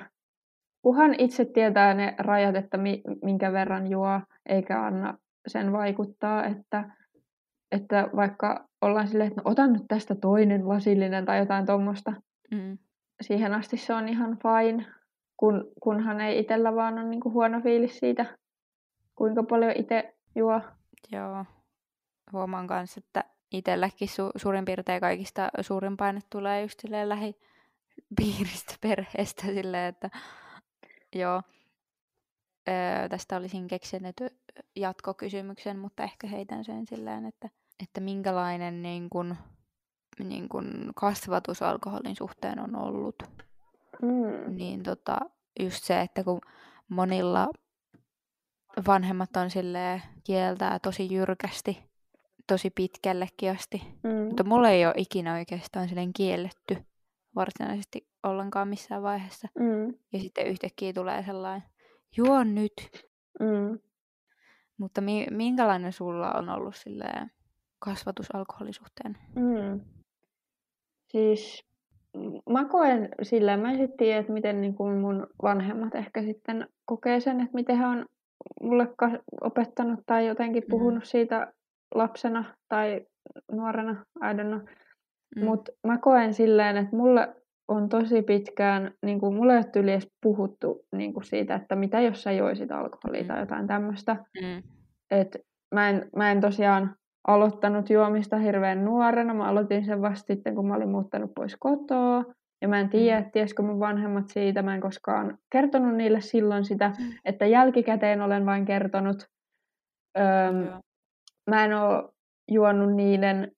[0.82, 6.90] kuhan itse tietää ne rajat, että mi, minkä verran juo, eikä anna sen vaikuttaa, että,
[7.72, 12.12] että vaikka ollaan silleen, että no, otan nyt tästä toinen lasillinen tai jotain tuommoista,
[12.50, 12.78] mm.
[13.20, 14.86] siihen asti se on ihan fine,
[15.36, 18.38] kun, kunhan ei itsellä vaan ole niin kuin huono fiilis siitä,
[19.14, 20.60] kuinka paljon itse juo.
[21.12, 21.44] Joo,
[22.32, 29.42] huomaan kanssa, että itselläkin su- suurin piirtein kaikista suurin paine tulee just silleen lähipiiristä perheestä
[29.42, 30.10] silleen, että
[31.14, 31.42] joo,
[32.68, 34.16] öö, tästä olisin keksinyt
[34.76, 37.48] jatkokysymyksen, mutta ehkä heitän sen silleen, että,
[37.82, 39.36] että minkälainen niin kun,
[40.28, 43.22] niin kun kasvatus alkoholin suhteen on ollut.
[44.02, 44.56] Mm.
[44.56, 45.18] Niin tota,
[45.60, 46.40] just se, että kun
[46.88, 47.48] monilla
[48.86, 51.90] vanhemmat on sille kieltää tosi jyrkästi,
[52.46, 53.82] tosi pitkällekin asti.
[54.02, 54.10] Mm.
[54.10, 56.76] Mutta mulla ei ole ikinä oikeastaan silleen kielletty
[57.34, 59.48] varsinaisesti ollenkaan missään vaiheessa.
[59.58, 59.94] Mm.
[60.12, 61.68] Ja sitten yhtäkkiä tulee sellainen,
[62.16, 62.72] juo nyt.
[63.40, 63.78] Mm.
[64.76, 67.30] Mutta mi- minkälainen sulla on ollut silleen
[67.78, 69.18] kasvatus alkoholisuhteen?
[69.36, 69.80] Mm.
[71.12, 71.64] Siis
[72.50, 77.20] mä koen sillä, mä sitten tiedän, että miten niin kuin mun vanhemmat ehkä sitten kokee
[77.20, 78.06] sen, että miten he on
[78.62, 78.88] mulle
[79.40, 80.70] opettanut tai jotenkin mm.
[80.70, 81.06] puhunut mm.
[81.06, 81.52] siitä
[81.94, 83.06] lapsena tai
[83.52, 84.60] nuorena, I don't know.
[85.36, 85.44] Mm.
[85.44, 87.34] Mutta mä koen silleen, että mulle
[87.68, 92.00] on tosi pitkään, niin kuin mulle ei ole edes puhuttu niin kuin siitä, että mitä
[92.00, 93.28] jos sä joisit alkoholia mm.
[93.28, 94.16] tai jotain tämmöistä.
[94.42, 94.62] Mm.
[95.10, 95.36] Et
[95.74, 96.96] mä, en, mä en tosiaan
[97.26, 99.34] aloittanut juomista hirveän nuorena.
[99.34, 102.24] Mä aloitin sen vasta sitten, kun mä olin muuttanut pois kotoa.
[102.62, 103.30] Ja mä en tiedä, mm.
[103.30, 104.62] tiesikö mun vanhemmat siitä.
[104.62, 107.12] Mä en koskaan kertonut niille silloin sitä, mm.
[107.24, 109.26] että jälkikäteen olen vain kertonut.
[110.18, 110.80] Öm,
[111.50, 112.08] mä en ole
[112.50, 113.52] juonut niiden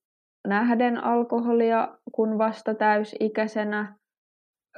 [0.49, 3.97] nähden alkoholia kun vasta täysikäisenä,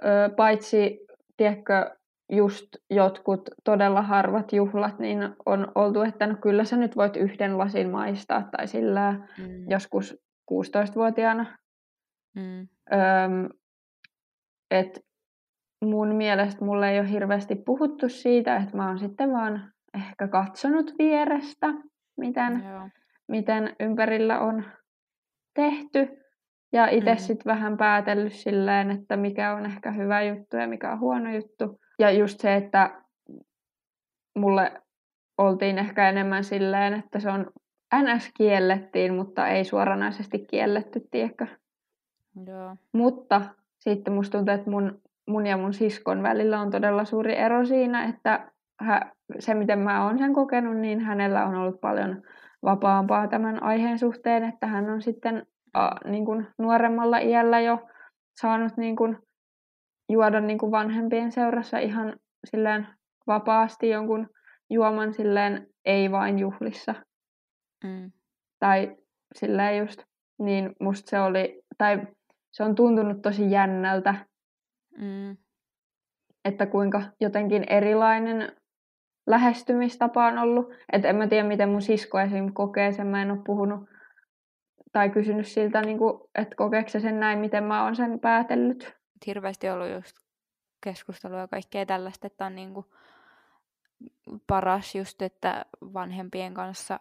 [0.04, 0.98] öö, paitsi,
[1.36, 1.90] tiedätkö,
[2.32, 7.58] just jotkut todella harvat juhlat, niin on oltu, että no kyllä sä nyt voit yhden
[7.58, 9.70] lasin maistaa, tai sillä mm.
[9.70, 10.16] joskus
[10.52, 11.58] 16-vuotiaana.
[12.36, 12.68] Mm.
[12.92, 13.48] Öm,
[14.70, 15.00] et
[15.84, 20.94] mun mielestä mulle ei ole hirveästi puhuttu siitä, että mä oon sitten vaan ehkä katsonut
[20.98, 21.66] vierestä,
[22.16, 22.88] miten, Joo.
[23.28, 24.64] miten ympärillä on
[25.54, 26.08] tehty.
[26.72, 27.18] Ja itse mm.
[27.18, 31.80] sitten vähän päätellyt silleen, että mikä on ehkä hyvä juttu ja mikä on huono juttu.
[31.98, 33.02] Ja just se, että
[34.38, 34.82] mulle
[35.38, 37.46] oltiin ehkä enemmän silleen, että se on
[37.94, 41.46] NS kiellettiin, mutta ei suoranaisesti kielletty, tiedätkö?
[42.46, 42.76] Joo.
[42.92, 43.40] Mutta
[43.78, 48.04] sitten musta tuntuu, että mun, mun ja mun siskon välillä on todella suuri ero siinä,
[48.04, 52.22] että hä, se, miten mä oon sen kokenut, niin hänellä on ollut paljon
[52.62, 57.78] vapaampaa tämän aiheen suhteen, että hän on sitten a, niin kuin nuoremmalla iällä jo
[58.40, 59.18] saanut niin kuin,
[60.08, 62.16] juoda niin kuin vanhempien seurassa ihan
[62.50, 62.88] silleen
[63.26, 64.28] vapaasti jonkun
[64.70, 66.94] juoman silleen ei vain juhlissa.
[67.84, 68.12] Mm.
[68.58, 68.96] Tai
[69.34, 70.02] silleen just,
[70.38, 72.06] niin musta se oli, tai
[72.52, 74.14] se on tuntunut tosi jännältä,
[74.98, 75.36] mm.
[76.44, 78.52] että kuinka jotenkin erilainen
[79.26, 80.74] lähestymistapa on ollut.
[80.92, 82.52] Että en mä tiedä, miten mun sisko esim.
[82.52, 83.06] kokee sen.
[83.06, 83.80] Mä en ole puhunut
[84.92, 88.94] tai kysynyt siltä, niin kuin, että kokeeko se sen näin, miten mä oon sen päätellyt.
[89.26, 90.16] Hirveästi ollut just
[90.80, 92.86] keskustelua ja kaikkea tällaista, että on niin kuin
[94.46, 97.00] paras just, että vanhempien kanssa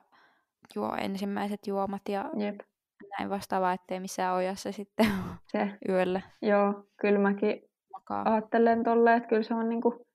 [0.75, 2.59] juo ensimmäiset juomat ja Jep.
[3.17, 5.05] näin vastaavaa, ettei missään ojassa sitten
[5.51, 5.71] se.
[5.89, 6.21] yöllä.
[6.41, 7.61] Joo, kyllä mäkin
[7.93, 8.33] makaa.
[8.33, 10.05] ajattelen tolleen, että kyllä se on niinku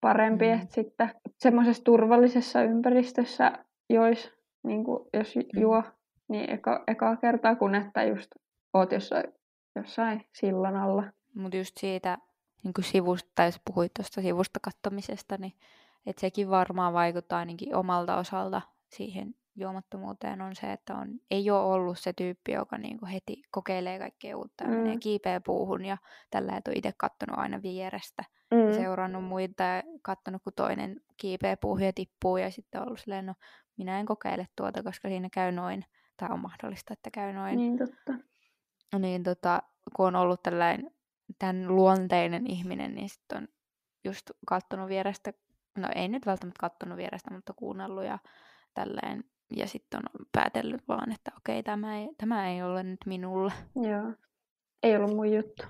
[0.00, 0.52] parempi, mm.
[0.52, 3.52] että sitten semmoisessa turvallisessa ympäristössä
[3.90, 5.60] jois, niinku, jos mm.
[5.60, 5.82] juo,
[6.28, 8.30] niin eka, ekaa kertaa, kun että just
[8.74, 9.24] oot jossain,
[9.76, 11.04] jossain sillan alla.
[11.34, 12.18] Mutta just siitä
[12.62, 15.52] niin kuin sivusta, tai jos puhuit tuosta sivusta kattomisesta, niin
[16.06, 21.60] että sekin varmaan vaikuttaa ainakin omalta osalta siihen juomattomuuteen on se, että on, ei ole
[21.60, 24.76] ollut se tyyppi, joka niin kuin heti kokeilee kaikkea uutta ja mm.
[24.76, 25.96] menee kiipeä puuhun ja
[26.30, 28.66] tällä et ole itse kattonut aina vierestä mm.
[28.66, 33.26] ja seurannut muita ja kattonut, kun toinen kiipeä puuhun ja tippuu ja sitten ollut silleen,
[33.26, 33.34] no
[33.76, 35.84] minä en kokeile tuota, koska siinä käy noin,
[36.16, 37.56] tai on mahdollista, että käy noin.
[37.56, 38.12] Niin totta.
[38.98, 39.62] Niin tota,
[39.96, 40.93] kun on ollut tällainen
[41.38, 43.48] tämän luonteinen ihminen, niin sitten on
[44.04, 45.32] just kattonut vierestä,
[45.78, 48.18] no ei nyt välttämättä kattonut vierestä, mutta kuunnellut ja
[48.74, 49.24] tälleen
[49.56, 53.52] ja sitten on päätellyt vaan, että okei, tämä ei, tämä ei ole nyt minulle.
[53.76, 54.12] Joo,
[54.82, 55.64] ei ollut mun juttu.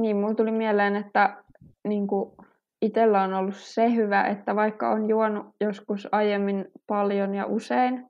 [0.00, 1.44] Niin, mulla tuli mieleen, että
[1.88, 2.36] niin kuin,
[2.82, 8.08] itsellä on ollut se hyvä, että vaikka on juonut joskus aiemmin paljon ja usein,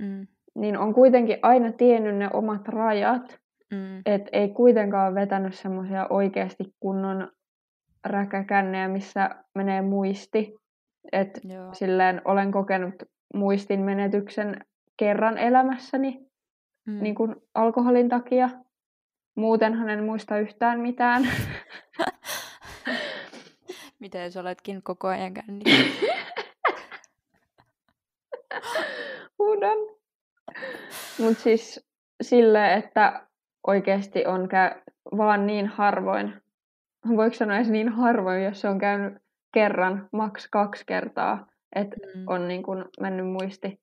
[0.00, 0.26] Mm.
[0.54, 3.40] niin on kuitenkin aina tiennyt ne omat rajat.
[3.70, 4.02] Mm.
[4.06, 7.32] Et ei kuitenkaan vetänyt semmoisia oikeasti kunnon
[8.04, 10.54] räkäkännejä, missä menee muisti.
[11.12, 11.74] Et Joo.
[11.74, 12.94] silleen olen kokenut
[13.34, 14.64] muistin menetyksen
[14.96, 16.28] kerran elämässäni
[16.88, 17.02] Mm.
[17.02, 18.50] niin kuin alkoholin takia.
[19.34, 21.28] Muutenhan en muista yhtään mitään.
[23.98, 25.84] Miten sä oletkin koko ajan kännissä?
[29.38, 29.78] Huudan.
[31.18, 31.86] Mutta siis
[32.22, 33.27] sille, että
[33.68, 34.82] oikeasti on kä-
[35.16, 36.42] vaan niin harvoin,
[37.16, 39.14] voiko sanoa edes niin harvoin, jos se on käynyt
[39.54, 42.24] kerran, maks kaksi kertaa, että Mm.
[42.26, 43.80] on niin kun mennyt muisti.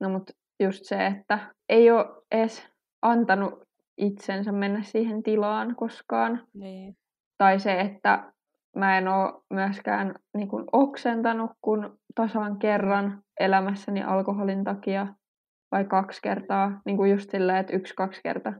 [0.00, 1.38] No mutta just se, että
[1.68, 2.68] ei ole edes
[3.02, 3.62] antanut
[3.98, 6.46] itsensä mennä siihen tilaan koskaan.
[6.54, 6.96] Niin.
[7.38, 8.32] Tai se, että
[8.76, 15.06] mä en ole myöskään niin kun oksentanut kuin tasan kerran elämässäni alkoholin takia.
[15.72, 16.80] Vai kaksi kertaa.
[16.84, 18.52] Niin kuin just silleen, että yksi-kaksi kertaa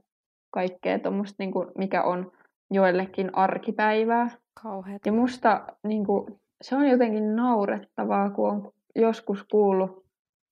[0.50, 2.32] kaikkea tuommoista, niin kuin mikä on
[2.70, 4.30] joillekin arkipäivää.
[4.62, 5.08] Kauheeta.
[5.08, 10.04] Ja musta niin kuin, se on jotenkin naurettavaa, kun on joskus kuullut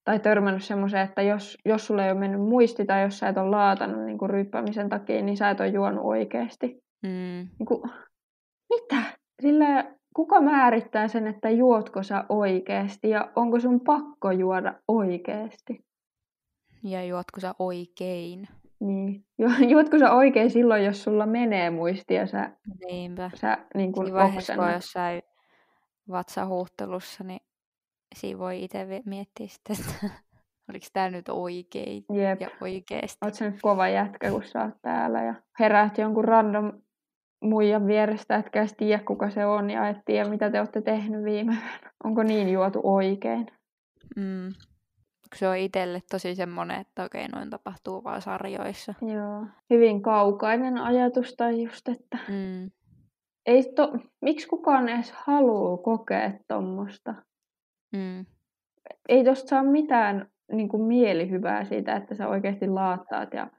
[0.04, 3.38] tai törmännyt semmoiseen, että jos, jos sulle ei ole mennyt muisti tai jos sä et
[3.38, 4.30] ole laatannut niin kuin
[4.88, 6.82] takia, niin sä et ole juonut oikeasti.
[7.02, 7.48] Mm.
[7.58, 7.82] Niin kuin,
[8.70, 9.02] mitä?
[9.42, 9.84] Sillä
[10.16, 15.84] kuka määrittää sen, että juotko sä oikeasti ja onko sun pakko juoda oikeasti?
[16.82, 18.48] Ja juotko sä oikein?
[18.80, 19.24] Niin.
[19.38, 22.50] Ju- Juotko sä oikein silloin, jos sulla menee muisti ja sä,
[22.86, 23.30] Niinpä.
[23.34, 24.54] sä niin kuin vaiheessa,
[26.10, 27.40] vatsahuhtelussa, niin
[28.14, 29.94] siinä voi itse miettiä sitten, että
[30.70, 32.40] oliko tämä nyt oikein Jep.
[32.40, 33.18] ja oikeasti.
[33.24, 36.72] Oot sä nyt kova jätkä, kun sä oot täällä ja heräät jonkun random
[37.42, 41.24] muijan vierestä, etkä edes tiedä, kuka se on ja et tiedä, mitä te olette tehnyt
[41.24, 41.90] viime yönä.
[42.04, 43.46] Onko niin juotu oikein?
[44.16, 44.48] Mm.
[45.34, 48.94] Se on itselle tosi semmoinen, että okei, noin tapahtuu vaan sarjoissa.
[49.02, 49.46] Joo.
[49.70, 52.70] Hyvin kaukainen ajatus tai just, että Mm.
[53.46, 57.14] ei to, miksi kukaan edes haluaa kokea tuommoista?
[57.92, 58.26] Mm.
[59.08, 63.50] Ei tosta saa mitään niin kuin mielihyvää siitä, että sä oikeasti laattaat ja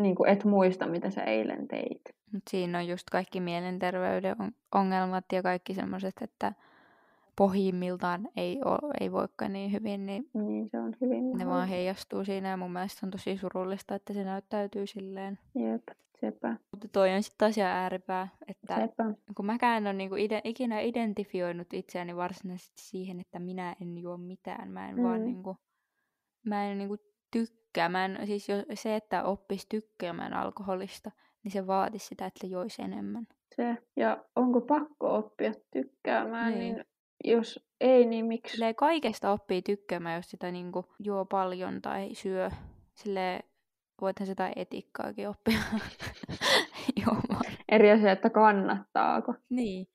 [0.00, 2.00] niin kuin et muista, mitä sä eilen teit.
[2.32, 6.52] Mut siinä on just kaikki mielenterveyden on- ongelmat ja kaikki semmoiset, että
[7.36, 12.24] pohjimmiltaan ei, o, ei voikaan niin hyvin, niin Niin se on hyvin ne vaan heijastuu
[12.24, 15.38] siinä ja mun mielestä on tosi surullista, että se näyttäytyy silleen.
[15.54, 15.82] Jep,
[16.20, 19.04] sepä, Mutta toi on sitten tosiaan ääripää, että sepä.
[19.36, 24.16] kun mäkään en ole niinku ide, ikinä identifioinut itseäni varsinaisesti siihen, että minä en juo
[24.16, 24.70] mitään.
[24.70, 25.02] Mä en mm.
[25.02, 25.56] vaan niinku,
[26.46, 26.96] mä en niinku
[27.30, 27.88] tykkää.
[27.88, 31.10] Mä en, siis jo, se, että oppisi tykkäämään alkoholista,
[31.44, 33.26] niin se vaatisi sitä, että joisi enemmän.
[33.56, 33.76] Se.
[33.96, 36.84] Ja onko pakko oppia tykkäämään, niin, niin
[37.24, 38.52] jos ei, niin miksi?
[38.52, 42.50] Silleen kaikesta oppii tykkäämään, jos sitä niinku juo paljon tai syö.
[42.94, 43.42] Silleen
[44.00, 45.58] voithan sitä etikkaakin oppia
[47.06, 47.44] juomaan.
[47.68, 49.34] Eri asia, että kannattaako.
[49.50, 49.88] Niin.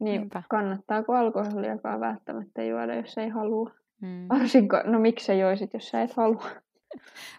[0.00, 0.42] Niin Niinpä.
[0.50, 3.70] kannattaako alkoholiakaan välttämättä juoda, jos ei halua?
[4.00, 4.26] Mm.
[4.28, 6.46] Varsinko, no miksi sä joisit, jos sä et halua?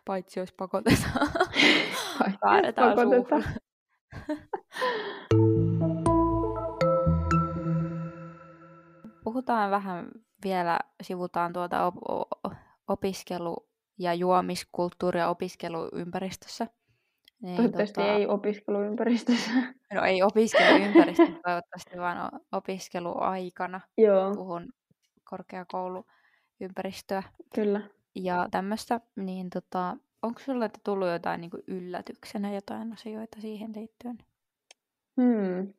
[0.05, 1.27] Paitsi jos pakotetaan.
[2.19, 3.43] Vai Kaadetaan pakotetaan.
[9.23, 10.07] Puhutaan vähän
[10.43, 11.95] vielä, sivutaan tuota op-
[12.87, 16.67] opiskelu- ja juomiskulttuuria opiskeluympäristössä.
[17.41, 19.51] Niin, Toivottavasti ei opiskeluympäristössä.
[19.93, 23.81] No ei opiskeluympäristössä, toivottavasti vaan opiskeluaikana.
[23.97, 24.73] Joo, Puhun
[25.23, 27.23] korkeakouluympäristöä
[27.55, 27.81] kyllä.
[28.15, 29.01] ja tämmöistä.
[29.15, 34.17] Niin tota, onko sulle tullut jotain niin yllätyksenä, jotain asioita siihen liittyen?
[35.21, 35.73] Hmm.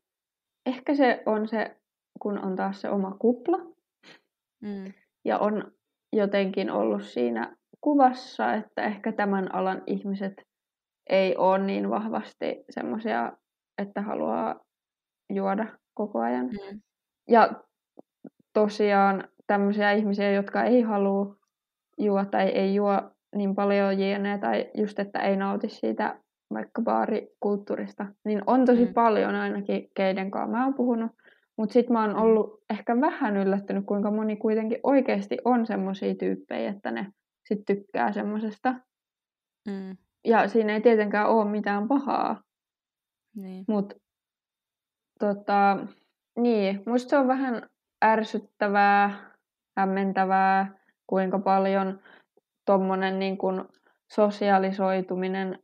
[0.67, 1.77] Ehkä se on se,
[2.21, 3.59] kun on taas se oma kupla.
[4.63, 4.93] Mm.
[5.25, 5.73] Ja on
[6.13, 10.43] jotenkin ollut siinä kuvassa, että ehkä tämän alan ihmiset
[11.11, 13.33] ei ole niin vahvasti semmoisia,
[13.79, 14.61] että haluaa
[15.33, 16.47] juoda koko ajan.
[16.47, 16.81] Mm.
[17.29, 17.51] Ja
[18.53, 21.37] tosiaan tämmöisiä ihmisiä, jotka ei halua
[21.99, 24.39] juo tai ei juo niin paljon jne.
[24.39, 26.19] tai just, että ei nauti siitä
[26.55, 28.95] vaikka baarikulttuurista, niin on tosi Mm.
[28.95, 31.13] paljon ainakin keiden kanssa mä oon puhunut.
[31.59, 32.23] Mutta sitten mä oon Mm.
[32.23, 37.07] ollut ehkä vähän yllättynyt, kuinka moni kuitenkin oikeasti on semmoisia tyyppejä, että ne
[37.49, 38.75] sit tykkää semmosesta.
[39.69, 39.97] Mm.
[40.25, 42.43] Ja siinä ei tietenkään ole mitään pahaa,
[43.37, 43.65] Niin.
[43.69, 43.97] mutta
[45.21, 45.87] tota,
[46.39, 47.69] niin, musta se on vähän
[48.05, 49.31] ärsyttävää,
[49.79, 52.01] hämmentävää, kuinka paljon
[52.65, 53.69] tommonen niin kun
[54.13, 55.59] sosialisoituminen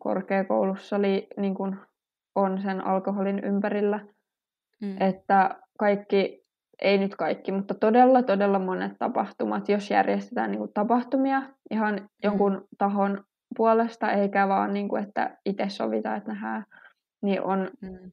[0.00, 1.76] korkeakoulussa li, niin kun
[2.34, 4.00] on sen alkoholin ympärillä.
[4.82, 4.96] Mm.
[5.00, 6.44] Että kaikki,
[6.82, 12.08] ei nyt kaikki, mutta todella, todella monet tapahtumat, jos järjestetään niin kuin tapahtumia ihan mm.
[12.22, 13.24] jonkun tahon
[13.56, 16.64] puolesta, eikä vaan, niin kuin, että itse sovitaan, että nähdään,
[17.22, 18.12] niin on mm.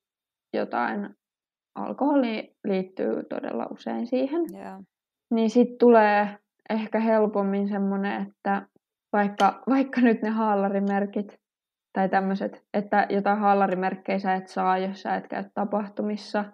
[0.53, 1.09] jotain,
[1.75, 4.41] alkoholi liittyy todella usein siihen.
[4.53, 4.81] Yeah.
[5.31, 6.37] Niin sitten tulee
[6.69, 8.67] ehkä helpommin semmoinen, että
[9.13, 11.39] vaikka, vaikka nyt ne haalarimerkit
[11.95, 16.45] tai tämmöiset, että jotain haalarimerkkejä sä et saa, jos sä et käy tapahtumissa.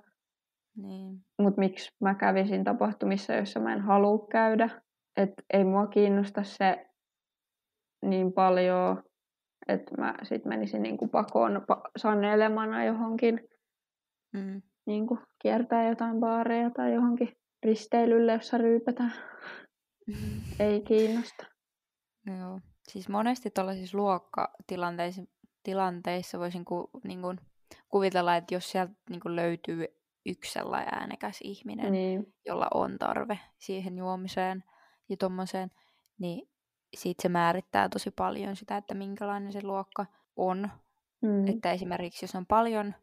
[0.77, 1.19] Niin.
[1.39, 4.69] Mutta miksi mä kävisin tapahtumissa, jossa mä en halua käydä.
[5.17, 6.85] Että ei mua kiinnosta se
[8.05, 9.03] niin paljon,
[9.67, 13.39] että mä sit menisin niinku pakoon pa- sanelemana johonkin
[14.33, 14.61] mm.
[14.85, 19.13] niinku kiertää jotain baareja tai johonkin risteilylle, jossa ryypätään.
[20.59, 21.45] ei kiinnosta.
[22.25, 22.59] No joo.
[22.87, 25.21] Siis monesti tuollaisissa luokkatilanteissa
[25.63, 27.39] tilanteissa voisin ku, niin kuin,
[27.89, 29.87] kuvitella, että jos sieltä niin kuin löytyy
[30.25, 32.33] yksi sellainen äänekäs ihminen, niin.
[32.45, 34.63] jolla on tarve siihen juomiseen
[35.09, 35.71] ja tommoseen,
[36.19, 36.49] niin
[36.95, 40.05] siitä se määrittää tosi paljon sitä, että minkälainen se luokka
[40.35, 40.69] on.
[41.21, 41.47] Mm.
[41.47, 42.95] Että esimerkiksi jos on paljon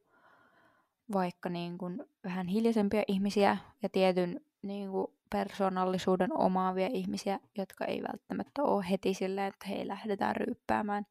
[1.12, 8.02] vaikka niin kuin vähän hiljaisempia ihmisiä ja tietyn niin kuin persoonallisuuden omaavia ihmisiä, jotka ei
[8.02, 11.06] välttämättä ole heti silleen, että hei lähdetään ryyppäämään,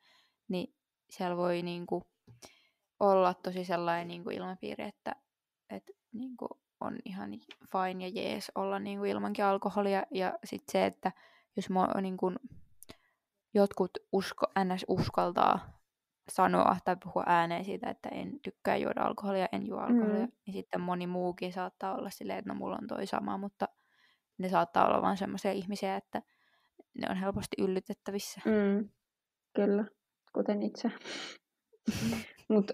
[0.47, 0.73] niin
[1.09, 2.03] siellä voi niin kuin
[2.99, 5.15] olla tosi sellainen niin kuin ilmapiiri, että,
[5.69, 6.49] että niin kuin
[6.79, 7.31] on ihan
[7.71, 10.03] fine ja jees olla niin kuin ilmankin alkoholia.
[10.11, 11.11] Ja sitten se, että
[11.55, 12.35] jos mä, niin kuin,
[13.53, 14.85] jotkut usko, ns.
[14.87, 15.77] uskaltaa
[16.29, 20.31] sanoa tai puhua ääneen siitä, että en tykkää juoda alkoholia, en juo alkoholia, mm.
[20.45, 23.67] niin sitten moni muukin saattaa olla silleen, että no mulla on toi sama, mutta
[24.37, 26.21] ne saattaa olla vain sellaisia ihmisiä, että
[27.01, 28.41] ne on helposti yllytettävissä.
[28.45, 28.89] Mm.
[29.55, 29.85] Kyllä,
[30.37, 30.91] kuten itse.
[32.49, 32.73] Mutta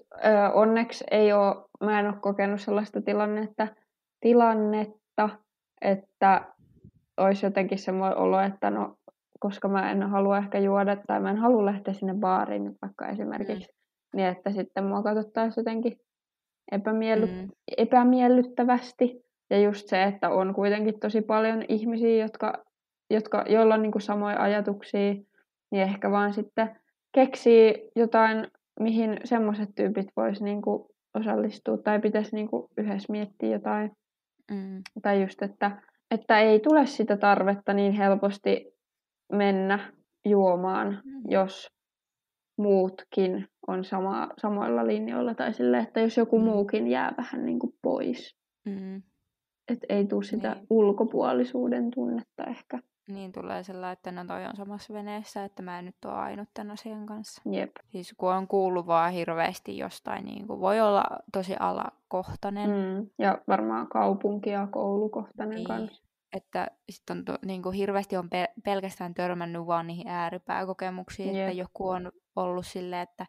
[0.53, 3.67] onneksi ei ole, mä en ole kokenut sellaista tilannetta,
[4.19, 5.29] tilannetta
[5.81, 6.45] että
[7.17, 8.95] olisi jotenkin semmoinen olo, että no,
[9.39, 13.71] koska mä en halua ehkä juoda tai mä en halua lähteä sinne baariin vaikka esimerkiksi,
[13.71, 14.17] mm.
[14.17, 15.97] niin että sitten mua katsottaisiin jotenkin
[16.71, 17.49] epämielly- mm.
[17.77, 19.23] epämiellyttävästi.
[19.49, 22.53] Ja just se, että on kuitenkin tosi paljon ihmisiä, jotka,
[23.09, 25.13] jotka, joilla on niin kuin samoja ajatuksia,
[25.71, 26.75] niin ehkä vaan sitten
[27.15, 28.47] keksii jotain,
[28.79, 30.83] mihin semmoiset tyypit vois niin kuin
[31.13, 33.91] osallistua tai pitäisi niin kuin yhdessä miettiä jotain.
[34.51, 34.81] Mm.
[35.01, 38.73] Tai just, että, että ei tule sitä tarvetta niin helposti
[39.31, 39.93] mennä
[40.25, 41.21] juomaan, mm.
[41.27, 41.67] jos
[42.57, 46.45] muutkin on sama, samoilla linjoilla tai sille, että jos joku mm.
[46.45, 48.35] muukin jää vähän niin kuin pois.
[48.65, 49.01] Mm.
[49.71, 50.67] Että ei tule sitä niin.
[50.69, 52.79] ulkopuolisuuden tunnetta ehkä.
[53.07, 56.49] Niin tulee sellainen, että no toi on samassa veneessä, että mä en nyt ole ainut
[56.53, 57.41] tämän asian kanssa.
[57.51, 57.71] Jep.
[57.89, 62.69] Siis kun on kuullut vaan hirveästi jostain, niin kuin voi olla tosi alakohtainen.
[62.69, 63.09] Mm.
[63.19, 65.67] Ja varmaan kaupunki- ja koulukohtainen niin.
[65.67, 66.03] kanssa.
[66.33, 71.47] Että sit on to, niin kuin hirveästi on pe- pelkästään törmännyt vaan niihin ääripääkokemuksiin, Jep.
[71.47, 73.25] että joku on ollut silleen, että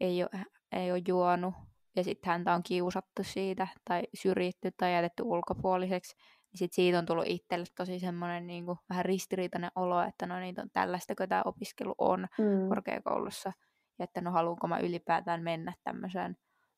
[0.00, 1.54] ei ole, ei ole juonut
[1.96, 6.16] ja sitten häntä on kiusattu siitä tai syrjitty tai jätetty ulkopuoliseksi
[6.52, 10.40] niin sit siitä on tullut itselle tosi semmoinen niin kuin, vähän ristiriitainen olo, että no
[10.40, 12.68] niin, tällaista tämä opiskelu on mm.
[12.68, 13.52] korkeakoulussa,
[13.98, 16.36] ja että no haluanko mä ylipäätään mennä tämmöiseen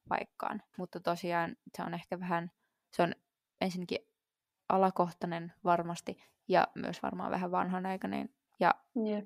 [0.09, 0.63] paikkaan.
[0.77, 2.51] Mutta tosiaan se on ehkä vähän,
[2.93, 3.15] se on
[3.61, 3.99] ensinnäkin
[4.69, 8.29] alakohtainen varmasti, ja myös varmaan vähän vanhanaikainen,
[8.61, 9.23] ja yeah.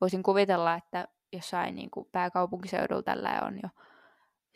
[0.00, 3.68] voisin kuvitella, että jossain niin kuin pääkaupunkiseudulla tällä on jo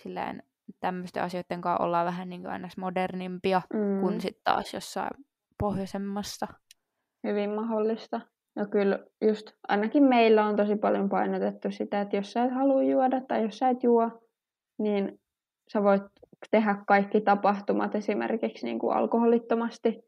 [0.03, 0.43] silleen
[0.81, 4.01] tämmöisten asioiden kanssa ollaan vähän niin kuin modernimpia mm.
[4.01, 5.11] kuin sitten taas jossain
[5.59, 6.47] pohjoisemmassa.
[7.27, 8.21] Hyvin mahdollista.
[8.57, 12.83] No kyllä just ainakin meillä on tosi paljon painotettu sitä, että jos sä et halua
[12.83, 14.11] juoda tai jos sä et juo,
[14.79, 15.21] niin
[15.73, 16.03] sä voit
[16.51, 20.03] tehdä kaikki tapahtumat esimerkiksi niin kuin alkoholittomasti,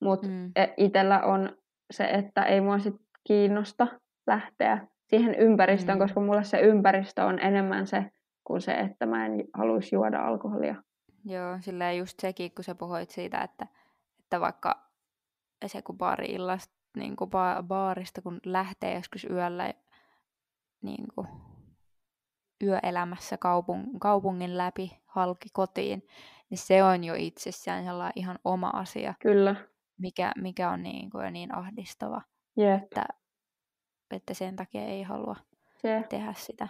[0.00, 0.52] mutta mm.
[0.56, 1.56] E, itsellä on
[1.90, 2.94] se, että ei mua sit
[3.26, 3.86] kiinnosta
[4.26, 6.02] lähteä siihen ympäristöön, mm.
[6.02, 8.04] koska mulle se ympäristö on enemmän se,
[8.44, 10.74] kuin se, että mä en haluaisi juoda alkoholia.
[11.24, 13.66] Joo, sillä just sekin, kun sä puhuit siitä, että,
[14.20, 14.90] että vaikka
[15.66, 19.74] se kun baari-illasta, niin kuin ba- baarista, kun lähtee joskus yöllä
[20.82, 21.28] niin kuin
[22.62, 26.06] yöelämässä kaupung- kaupungin läpi halki kotiin,
[26.50, 29.14] niin se on jo itsessään sellainen ihan oma asia.
[29.22, 29.56] Kyllä.
[29.98, 32.22] Mikä, mikä on niin, kuin niin ahdistava,
[32.56, 32.82] Jep.
[32.82, 33.04] että,
[34.10, 35.36] että sen takia ei halua
[35.76, 36.04] se.
[36.08, 36.68] tehdä sitä.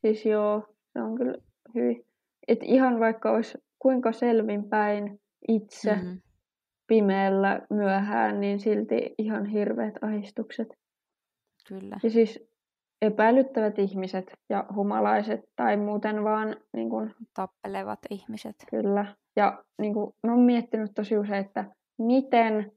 [0.00, 1.34] Siis joo, se on kyllä
[1.74, 2.06] hyvin.
[2.48, 6.20] Et ihan vaikka olisi kuinka selvinpäin itse mm.
[6.86, 10.68] pimeällä myöhään, niin silti ihan hirveät ahistukset.
[11.68, 11.96] Kyllä.
[12.02, 12.52] Ja siis
[13.02, 18.56] epäilyttävät ihmiset ja humalaiset tai muuten vaan niin kun, tappelevat ihmiset.
[18.70, 19.06] Kyllä.
[19.36, 21.64] Ja niin kuin, mä oon miettinyt tosi usein, että
[21.98, 22.72] miten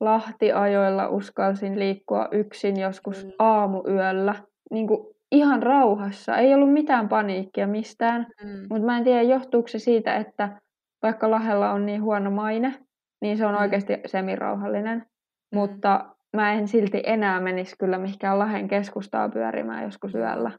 [0.00, 3.34] Lahtiajoilla uskalsin liikkua yksin joskus Kyllä.
[3.38, 4.34] aamuyöllä.
[4.70, 6.36] Niin kuin ihan rauhassa.
[6.36, 8.26] Ei ollut mitään paniikkia mistään.
[8.44, 8.66] Mm.
[8.70, 10.60] Mutta mä en tiedä, johtuuko se siitä, että
[11.02, 12.74] vaikka Lahella on niin huono maine,
[13.20, 13.60] niin se on Mm.
[13.60, 14.98] oikeasti semirauhallinen.
[14.98, 15.58] Mm.
[15.58, 20.22] Mutta mä en silti enää menisi kyllä mihinkään Lahden keskustaa pyörimään joskus Joo.
[20.22, 20.50] yöllä.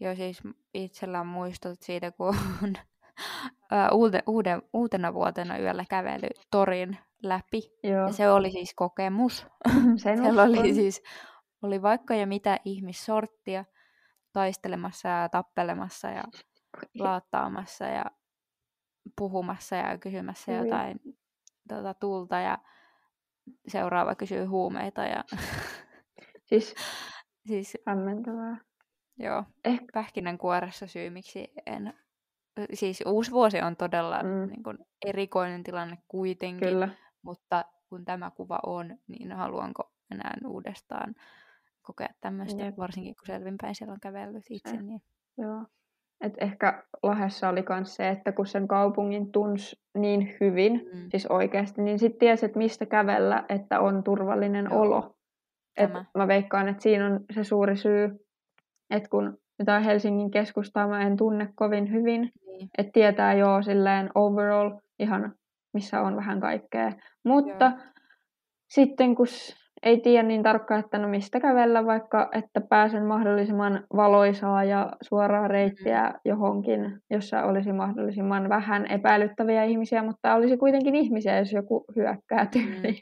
[0.00, 0.42] Joo, siis
[0.74, 2.28] itsellä on muistot siitä, kun
[2.62, 2.72] on
[3.92, 7.62] uute, uuden, uutena vuotena yöllä kävely torin läpi.
[7.82, 9.46] Joo, Ja se oli siis kokemus.
[9.96, 11.02] sen Siellä oli siis
[11.62, 13.64] oli vaikka ja mitä ihmissorttia
[14.32, 16.24] taistelemassa ja tappelemassa ja
[16.98, 18.04] laattaamassa ja
[19.16, 20.58] puhumassa ja kysymässä Oi.
[20.58, 21.00] jotain
[21.68, 22.58] tota, tulta ja
[23.68, 25.24] seuraava kysyy huumeita ja
[26.52, 26.74] Siis
[27.46, 28.56] siis hämmentävää.
[29.18, 31.94] joo, Ehkä pähkinänkuoressa syy, miksi en...
[32.74, 34.28] Siis uusi vuosi on todella Mm.
[34.28, 34.48] mm.
[34.48, 36.88] niin kuin, erikoinen tilanne kuitenkin, kyllä.
[37.22, 41.14] mutta kun tämä kuva on, niin haluanko enää uudestaan
[41.82, 42.78] kokea tämmöistä, Jep.
[42.78, 44.70] varsinkin kun selvinpäin siellä on kävellyt itse.
[44.70, 44.82] Se.
[44.82, 45.00] Niin...
[45.38, 45.64] Joo.
[46.20, 51.00] Et ehkä Lahessa oli myös se, että kun sen kaupungin tunsi niin hyvin, Mm.
[51.10, 55.14] siis oikeasti, niin sitten tiesi, että mistä kävellä, että on turvallinen Joo, olo.
[55.76, 56.04] Et tämä.
[56.18, 58.08] mä veikkaan, että siinä on se suuri syy,
[58.90, 62.68] että kun jotain Helsingin keskustaa mä en tunne kovin hyvin, Niin.
[62.78, 65.34] että tietää jo silleen overall ihan
[65.74, 66.92] missä on vähän kaikkea.
[67.24, 67.78] Mutta Joo.
[68.68, 69.26] sitten kun
[69.82, 75.48] ei tiedä niin tarkkaan, että no mistä kävellä vaikka, että pääsen mahdollisimman valoisaa ja suoraa
[75.48, 82.46] reittiä johonkin, jossa olisi mahdollisimman vähän epäilyttäviä ihmisiä, mutta olisi kuitenkin ihmisiä, jos joku hyökkää
[82.46, 82.98] tyyliin.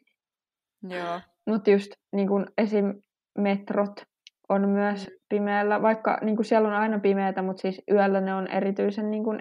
[0.82, 1.20] Joo.
[1.50, 2.94] Mutta just niin kun esim.
[3.38, 4.02] metrot
[4.48, 5.14] on myös Mm.
[5.28, 9.24] pimeällä, vaikka niin kun siellä on aina pimeätä, mutta siis yöllä ne on erityisen niin
[9.24, 9.40] kun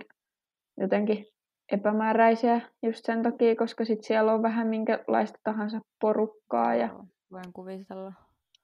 [0.78, 1.26] jotenkin
[1.72, 7.54] epämääräisiä just sen takia, koska sit siellä on vähän minkälaista tahansa porukkaa ja Joo, Voin
[7.54, 8.14] kuvitella.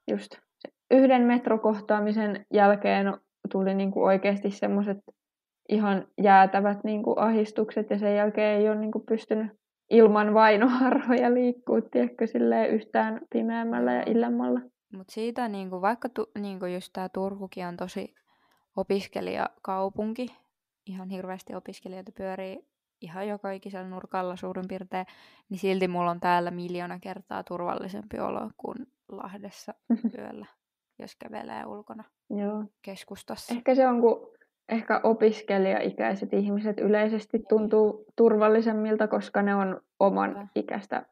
[0.07, 3.17] just se yhden metrokohtaamisen jälkeen
[3.51, 4.97] tuli niin kuin oikeasti semmoiset
[5.69, 9.51] ihan jäätävät niin kuin ahistukset ja sen jälkeen ei ole niin kuin pystynyt
[9.89, 14.61] ilman vainoharhoja liikkuu, tiedätkö, silleen yhtään pimeämmällä ja illemmalla.
[14.93, 18.13] Mutta siitä, niinku, vaikka tu, niinku just tämä Turkukin on tosi
[18.75, 20.27] opiskelijakaupunki,
[20.85, 22.74] ihan hirveästi opiskelijoita pyörii
[23.05, 25.05] ihan joka ikisellä nurkalla suurin piirtein,
[25.49, 28.77] niin silti mulla on täällä miljoona kertaa turvallisempi olo kuin
[29.09, 29.73] Lahdessa
[30.17, 30.45] yöllä,
[30.99, 32.63] jos kävelee ulkona Joo.
[32.81, 33.53] keskustassa.
[33.53, 34.31] Ehkä se on, kun
[34.69, 40.47] ehkä opiskelijaikäiset ihmiset yleisesti tuntuu turvallisemmilta, koska ne on oman Kyllä.
[40.55, 41.05] ikäistä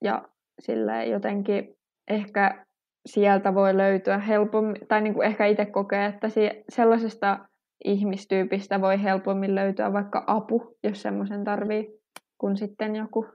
[0.00, 0.28] ja
[0.60, 1.74] silleen jotenkin
[2.08, 2.64] ehkä
[3.06, 6.28] sieltä voi löytyä helpommin, tai niin kuin ehkä itse kokee, että
[6.68, 7.38] sellaisesta
[7.84, 12.00] ihmistyypistä voi helpommin löytyä vaikka apu, jos semmoisen tarvii,
[12.38, 13.26] kun sitten joku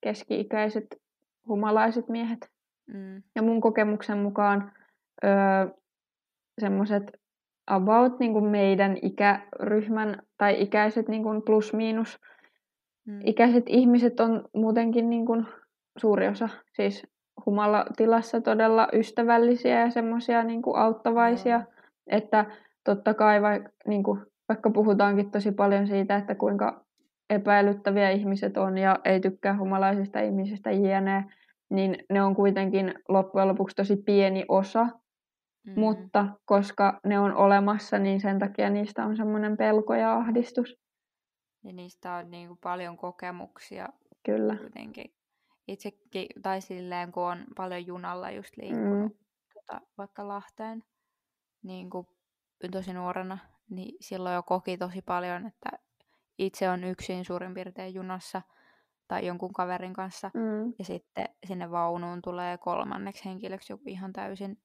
[0.00, 0.86] keski-ikäiset
[1.48, 2.50] humalaiset miehet.
[2.86, 4.72] Mm, Ja mun kokemuksen mukaan
[5.24, 5.30] öö,
[6.60, 7.12] semmoiset
[7.66, 12.20] about niin kuin meidän ikäryhmän tai ikäiset niin kuin plus-miinus
[13.06, 15.46] mm, ikäiset ihmiset on muutenkin niin kuin
[15.98, 17.06] suuri osa siis
[17.46, 21.64] humalatilassa todella ystävällisiä ja semmoisia niin auttavaisia, Joo.
[22.06, 22.44] että
[22.84, 26.84] totta kai vaikka, niin kuin, vaikka puhutaankin tosi paljon siitä, että kuinka
[27.30, 31.24] epäilyttäviä ihmiset on ja ei tykkää humalaisista ihmisistä jne,
[31.70, 34.84] niin ne on kuitenkin loppujen lopuksi tosi pieni osa,
[35.66, 40.76] mm, mutta koska ne on olemassa, niin sen takia niistä on semmoinen pelko ja ahdistus.
[41.64, 43.88] Ja niistä on niinku paljon kokemuksia
[44.26, 44.56] Kyllä.
[44.56, 45.14] kuitenkin.
[45.68, 49.18] Itsekin, tai silleen, kun on paljon junalla just liikkunut Mm.
[49.54, 50.82] tota, vaikka Lahteen
[51.62, 52.06] niin kuin
[52.72, 53.38] tosi nuorena,
[53.70, 55.70] niin silloin jo koki tosi paljon, että
[56.38, 58.42] itse on yksin suurin piirtein junassa
[59.08, 60.30] tai jonkun kaverin kanssa.
[60.34, 60.72] Mm.
[60.78, 64.62] Ja sitten sinne vaunuun tulee kolmanneksi henkilöksi joku ihan täysin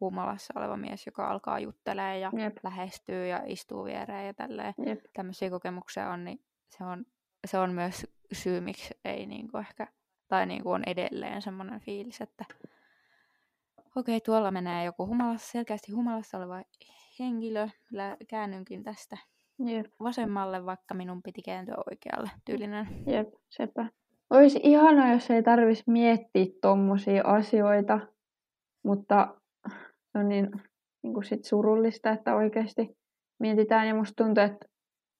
[0.00, 2.56] humalassa oleva mies, joka alkaa juttelee ja Jep.
[2.62, 4.74] lähestyy ja istuu viereen ja tälleen.
[4.86, 5.00] Jep.
[5.12, 7.04] Tämmöisiä kokemuksia on, niin se on,
[7.46, 9.86] se on myös syy, miksi ei niinku ehkä,
[10.28, 12.44] tai niinku on edelleen semmoinen fiilis, että
[13.96, 16.62] okei, okay, tuolla menee joku humalassa, selkeästi humalassa oleva
[17.20, 17.68] henkilö,
[18.28, 19.16] käännynkin tästä
[19.58, 19.86] Jep.
[20.00, 22.86] vasemmalle, vaikka minun piti kääntyä oikealle, tyylinen.
[23.06, 23.86] Jep, sepä.
[24.30, 28.00] Olisi ihanaa, jos ei tarvitsisi miettiä tommosia asioita,
[28.82, 29.34] mutta
[30.12, 30.50] se on niin,
[31.02, 32.96] niin kuin sit surullista, että oikeasti
[33.38, 33.88] mietitään.
[33.88, 34.66] Ja musta tuntuu, että,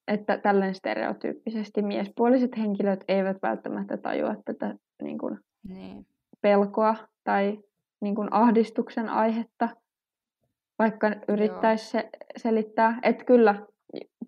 [0.09, 5.39] että tällainen stereotyyppisesti miespuoliset henkilöt eivät välttämättä tajua tätä niin kuin
[5.69, 6.07] Niin.
[6.41, 7.59] pelkoa tai
[8.01, 9.69] niin kuin ahdistuksen aihetta,
[10.81, 12.99] vaikka yrittäisi se, selittää.
[13.03, 13.67] Että kyllä,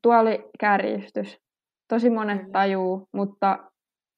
[0.02, 1.40] tuo oli kärjistys.
[1.88, 3.70] Tosi monet tajuu, mutta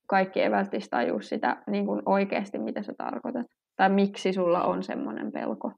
[0.07, 3.47] kaikki ei välttämättä tajuu sitä niin kuin oikeasti, mitä sä tarkoitat.
[3.77, 5.73] Tai miksi sulla on semmoinen pelko.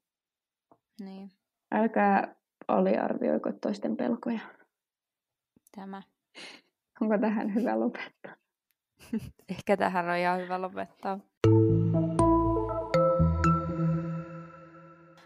[1.01, 1.31] Niin,
[1.73, 2.35] Älkää
[2.69, 4.41] aliarvioiko toisten pelkoja.
[5.77, 6.03] tämä.
[7.01, 8.35] Onko tähän hyvä lopettaa?
[9.49, 11.19] Ehkä tähän on ihan hyvä lopettaa.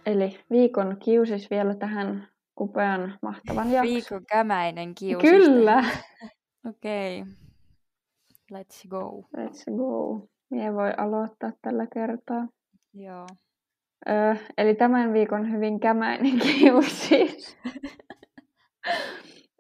[0.06, 2.28] Eli viikon kiusis vielä tähän
[2.60, 3.94] upean, mahtavan jakson.
[3.94, 5.30] Viikon kämäinen kiusista.
[5.30, 5.84] Kyllä!
[6.70, 7.20] Okei.
[7.20, 7.32] Okay.
[8.52, 9.28] Let's go.
[9.36, 10.26] Let's go.
[10.50, 12.48] Mie voi aloittaa tällä kertaa.
[12.94, 13.26] Joo.
[14.08, 17.58] Öö, eli tämän viikon hyvin kämäinen kiusis.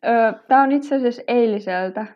[0.06, 2.06] öö, Tämä on itse asiassa eiliseltä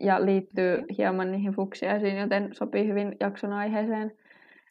[0.00, 4.12] ja liittyy hieman niihin fuksiaisiin, joten sopii hyvin jakson aiheeseen.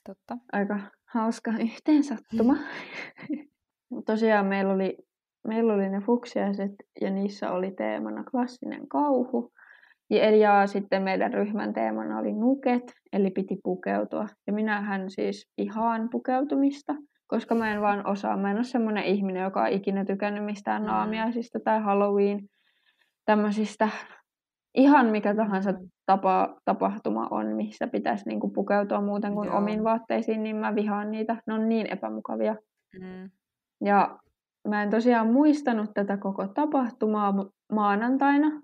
[0.03, 0.37] Totta.
[0.51, 0.79] Aika
[1.13, 2.57] hauska yhteensattuma.
[4.05, 4.97] Tosiaan meillä oli,
[5.47, 9.51] meillä oli ne fuksiaiset ja niissä oli teemana klassinen kauhu.
[10.09, 14.27] Ja, ja sitten meidän ryhmän teemana oli nuket, eli piti pukeutua.
[14.47, 16.95] Ja minähän siis ihaan pukeutumista,
[17.27, 18.37] koska mä en vaan osaa.
[18.37, 20.87] Mä en ole semmoinen ihminen, joka on ikinä tykännyt mistään Mm.
[20.87, 22.39] naamiaisista tai Halloween
[23.25, 23.89] tämmöisistä.
[24.75, 25.89] Ihan mikä tahansa Mm.
[26.07, 29.57] Tapa, tapahtuma on, missä pitäisi niinku pukeutua muuten kuin Joo.
[29.57, 31.41] omiin vaatteisiin, niin mä vihaan niitä.
[31.47, 32.55] Ne on niin epämukavia.
[33.01, 33.29] Mm.
[33.85, 34.19] Ja
[34.67, 37.33] mä en tosiaan muistanut tätä koko tapahtumaa
[37.73, 38.61] maanantaina.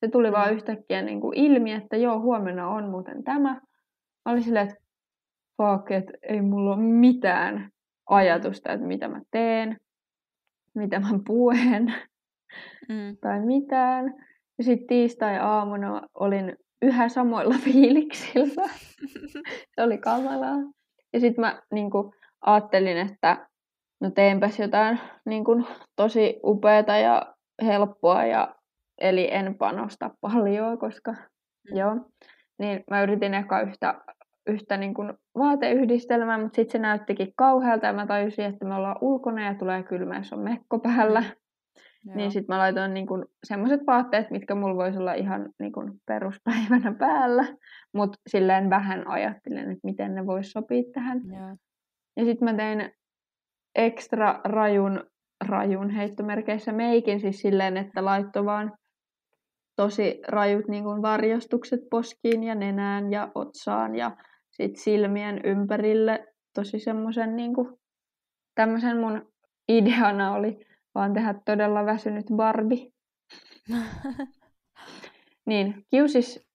[0.00, 0.54] Se tuli vaan Mm.
[0.54, 3.50] yhtäkkiä niin kuin ilmi, että joo, huomenna on muuten tämä.
[4.24, 4.80] Mä olin silleen, että
[5.62, 7.70] fuck, että ei mulla ole mitään
[8.08, 9.76] ajatusta, että mitä mä teen,
[10.74, 11.94] mitä mä puen
[12.88, 13.16] Mm.
[13.20, 14.14] tai mitään.
[14.58, 18.68] Ja sitten tiistai-aamuna olin yhä samoilla fiiliksillä.
[19.74, 20.56] Se oli kamalaa.
[21.12, 22.12] Ja sitten mä niin kuin,
[22.46, 23.48] ajattelin, että
[24.00, 25.66] no teenpäs jotain niin kuin,
[25.96, 28.54] tosi upeata ja helppoa, ja,
[28.98, 31.14] eli en panosta paljon, koska
[31.70, 31.76] Mm.
[31.76, 31.96] joo.
[32.58, 33.94] Niin mä yritin eka yhtä,
[34.46, 38.96] yhtä niin kuin, vaateyhdistelmää, mutta sitten se näyttikin kauhealta, ja mä tajusin, että me ollaan
[39.00, 41.24] ulkona ja tulee kylmä, jos on mekko päällä.
[42.04, 42.16] Joo.
[42.16, 43.06] Niin sitten mä laitoin niin
[43.44, 47.44] semmoiset vaatteet, mitkä mulla voisi olla ihan niin kuin peruspäivänä päällä.
[47.94, 51.20] Mutta silleen vähän ajattelin, että miten ne vois sopia tähän.
[51.26, 51.56] Joo.
[52.16, 52.92] Ja sitten mä tein
[53.74, 55.04] ekstra rajun,
[55.44, 58.72] rajun heittomerkeissä meikin siis silleen, että laittoi vaan
[59.76, 64.16] tosi rajut niin kuin varjostukset poskiin ja nenään ja otsaan ja
[64.50, 66.26] sit silmien ympärille.
[66.54, 67.54] Tosi semmoisen niin
[68.54, 69.32] tämmöisen mun
[69.68, 72.86] ideana oli vaan tehdä todella väsynyt Barbie.
[75.46, 76.46] Niin, kiusis,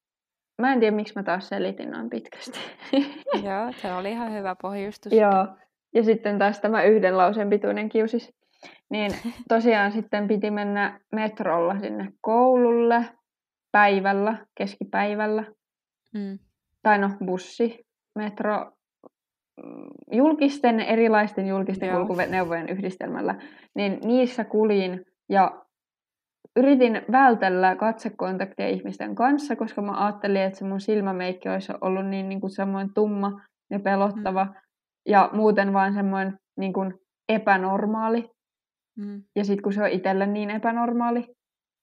[0.61, 2.59] mä en tiedä miksi mä taas selitin noin pitkästi.
[3.45, 5.13] Joo, se oli ihan hyvä pohjustus.
[5.13, 5.47] Joo,
[5.95, 8.33] ja sitten taas tämä yhden lauseen pituinen kiusis.
[8.89, 9.11] Niin
[9.49, 13.05] tosiaan sitten piti mennä metrolla sinne koululle
[13.71, 15.43] päivällä, keskipäivällä.
[16.13, 16.39] Mm.
[16.83, 17.85] Tai no bussi,
[18.15, 18.71] metro,
[20.11, 22.05] julkisten, erilaisten julkisten Joo.
[22.05, 23.35] kulkuneuvojen yhdistelmällä.
[23.75, 25.65] Niin niissä kulin ja
[26.55, 32.29] yritin vältellä katsekontaktia ihmisten kanssa, koska mä ajattelin, että se mun silmämeikki olisi ollut niin,
[32.29, 33.41] niin kuin semmoinen tumma
[33.71, 34.45] ja pelottava.
[34.45, 34.53] Mm.
[35.09, 36.93] Ja muuten vaan semmoinen niin kuin
[37.29, 38.29] epänormaali.
[38.97, 39.23] Mm.
[39.35, 41.25] Ja sitten kun se on itselle niin epänormaali,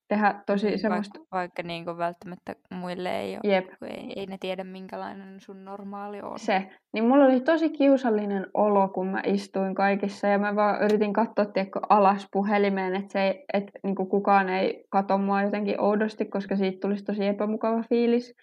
[0.08, 1.18] tehdä tosi Niin, semmoista...
[1.18, 5.64] Vaikka, vaikka niin kuin välttämättä muille ei ole, Jep, ei, ei ne tiedä minkälainen sun
[5.64, 6.38] normaali on.
[6.38, 6.70] se.
[6.92, 11.44] Niin mulla oli tosi kiusallinen olo, kun mä istuin kaikissa ja mä vaan yritin katsoa
[11.44, 16.56] tiedätkö, alas puhelimeen, että se ei, et, niin kukaan ei katso mua jotenkin oudosti, koska
[16.56, 18.34] siitä tulisi tosi epämukava fiilis.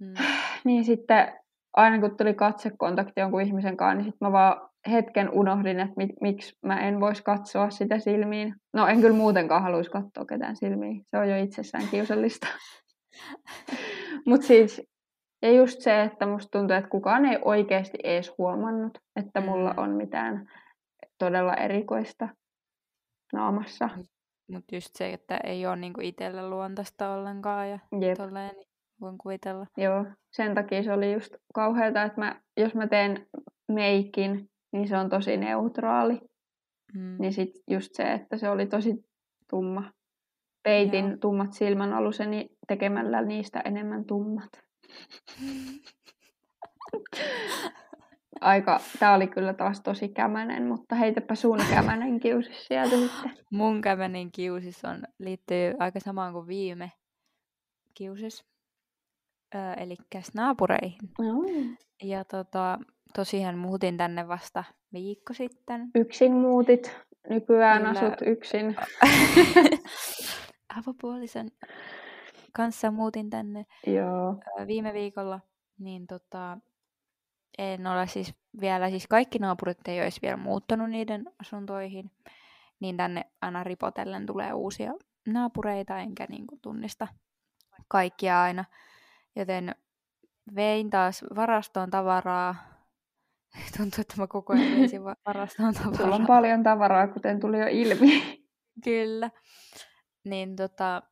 [0.00, 0.14] Mm.
[0.64, 1.32] Niin sitten
[1.76, 6.10] aina kun tuli katsekontakti jonkun ihmisen kanssa, niin sitten mä vaan hetken unohdin, että mit,
[6.20, 8.54] miksi mä en voisi katsoa sitä silmiin.
[8.72, 11.02] No en kyllä muutenkaan haluaisi katsoa ketään silmiin.
[11.06, 12.46] Se on jo itsessään kiusallista.
[14.26, 14.82] Mutta siis,
[15.42, 19.78] ja just se, että musta tuntuu, että kukaan ei oikeasti edes huomannut, että mulla Mm.
[19.82, 20.46] on mitään
[21.18, 22.28] todella erikoista
[23.32, 23.88] naamassa.
[24.52, 28.18] Mutta just se, että ei ole niinku itselle luontaista ollenkaan ja Jep.
[28.18, 28.50] tolleen,
[29.00, 29.66] voin kuvitella.
[29.76, 33.26] Joo, sen takia se oli just kauheata, että mä, jos mä teen
[33.72, 36.20] meikin, niin se on tosi neutraali.
[36.94, 37.16] Mm.
[37.20, 38.94] Niin sit just se, että se oli tosi
[39.50, 39.92] tumma.
[40.62, 41.16] Peitin Joo.
[41.20, 44.50] tummat silmän aluseni tekemällä niistä enemmän tummat.
[48.40, 53.44] Aika, tää oli kyllä taas tosi kämänen, mutta heitäpä sun kämänen kiusis sieltä sitten.
[53.52, 56.92] Mun kämänin kiusis on, liittyy aika samaan kuin viime
[57.94, 58.44] kiusis.
[59.54, 59.96] Öö, eli
[60.34, 60.98] naapureihin.
[61.18, 61.42] No.
[62.02, 62.78] Ja tota,
[63.14, 65.90] tosiaan muutin tänne vasta viikko sitten.
[65.94, 66.96] Yksin muutit,
[67.28, 67.90] nykyään Kyllä.
[67.90, 68.76] asut yksin.
[70.78, 71.50] Avopuolisen
[72.52, 74.36] kanssa muutin tänne Joo.
[74.66, 75.40] viime viikolla,
[75.78, 76.58] niin tota,
[77.58, 82.10] en ole siis vielä, siis kaikki naapurit ei olisi vielä muuttanut niiden asuntoihin,
[82.80, 84.92] niin tänne aina ripotellen tulee uusia
[85.26, 87.08] naapureita, enkä niin kuin tunnista
[87.88, 88.64] kaikkia aina.
[89.36, 89.74] Joten
[90.54, 92.73] vein taas varastoon tavaraa.
[93.76, 96.26] Tuntuu, että mä koko ajan veisin va- varastoon Sulla on tavaraa.
[96.26, 98.22] paljon tavaraa, kuten tuli jo ilmi.
[98.84, 99.30] Kyllä.
[100.24, 101.02] Niin tota,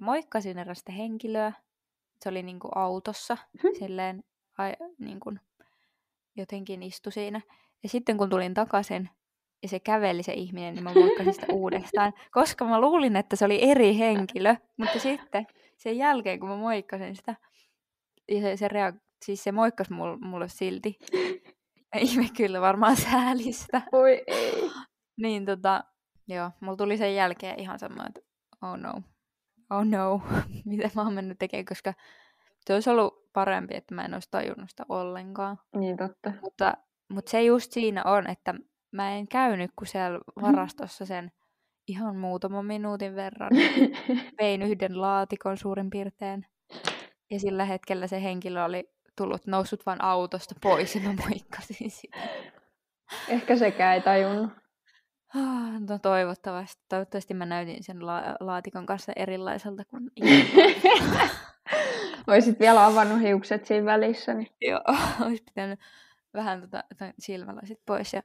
[0.00, 1.52] moikkasin erästä henkilöä.
[2.20, 3.36] Se oli niinku autossa.
[3.62, 3.74] Mhm.
[3.78, 4.24] Silleen
[4.58, 5.32] ai, niinku,
[6.36, 7.40] jotenkin istu siinä.
[7.82, 9.08] Ja sitten kun tulin takaisin
[9.62, 12.12] ja se käveli se ihminen, niin mä moikkasin sitä uudestaan.
[12.30, 14.56] Koska mä luulin, että se oli eri henkilö.
[14.76, 17.34] Mutta sitten sen jälkeen, kun mä moikkasin sitä,
[18.28, 20.98] ja se, se, rea- siis se moikkasi mulle, mulle silti.
[21.96, 23.82] Ihme kyllä varmaan säälistä.
[23.92, 24.70] Voi ei.
[25.16, 25.84] Niin tota,
[26.28, 28.20] joo, mulla tuli sen jälkeen ihan semmoinen, että
[28.62, 28.92] oh no,
[29.70, 30.20] oh no,
[30.64, 31.94] mitä mä oon mennyt tekemään, koska
[32.66, 35.58] se olisi ollut parempi, että mä en olisi tajunnut sitä ollenkaan.
[35.76, 36.32] Niin totta.
[36.40, 36.74] Mutta,
[37.08, 38.54] mutta se just siinä on, että
[38.92, 41.32] mä en käynyt kuin siellä varastossa sen
[41.88, 43.50] ihan muutaman minuutin verran.
[44.40, 46.46] Vein yhden laatikon suurin piirtein.
[47.30, 52.18] Ja sillä hetkellä se henkilö oli tullut, noussut vaan autosta pois ja mä moikkasin sitä.
[53.28, 54.50] Ehkä sekään ei tajunnut.
[55.34, 56.82] Ah, No toivottavasti.
[56.88, 61.30] Toivottavasti mä näytin sen la- laatikon kanssa erilaiselta kuin ilman.
[62.26, 64.80] Oisit vielä avannut hiukset siinä välissä, niin Joo,
[65.26, 65.80] olisi pitänyt
[66.34, 66.84] vähän tota,
[67.18, 68.22] silmälasit pois ja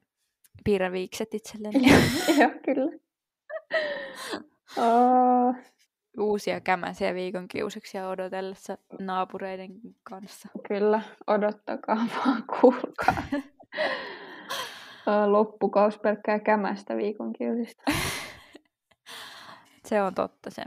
[0.64, 1.90] piirreviikset itselleni.
[2.40, 2.92] joo, kyllä.
[4.78, 5.56] Oh,
[6.20, 9.70] Uusia kämäsiä viikon kiusuksia odotellessa naapureiden
[10.04, 10.50] kanssa.
[10.68, 13.24] kyllä, odottakaa vaan, kuulkaa.
[15.26, 17.84] Loppukaus pelkkää kämästä viikon kiusista.
[19.86, 20.64] Se on totta se.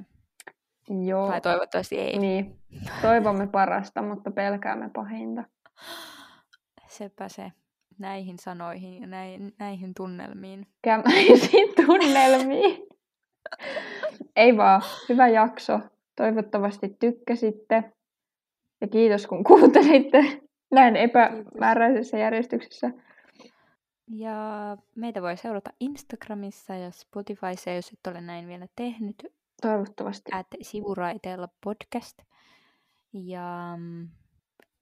[1.07, 1.28] Joo.
[1.28, 2.18] Tai toivottavasti ei.
[2.18, 2.44] Niin.
[2.70, 5.44] Niin, toivomme parasta, mutta pelkäämme pahinta.
[6.88, 7.53] Sepä se.
[7.98, 10.66] Näihin sanoihin ja näihin, näihin tunnelmiin.
[10.82, 12.89] Kämäisiin tunnelmiin.
[14.36, 15.80] Ei vaan, hyvä jakso.
[16.16, 17.92] Toivottavasti tykkäsitte.
[18.80, 20.40] Ja kiitos kun kuuntelitte
[20.70, 22.90] näin epämääräisessä järjestyksessä.
[24.09, 24.36] Ja
[24.96, 29.26] meitä voi seurata Instagramissa ja Spotifyssa, jos et ole näin vielä tehnyt.
[29.62, 30.30] Toivottavasti.
[30.34, 32.18] at sivuraiteella podcast.
[33.12, 34.09] Ja mm,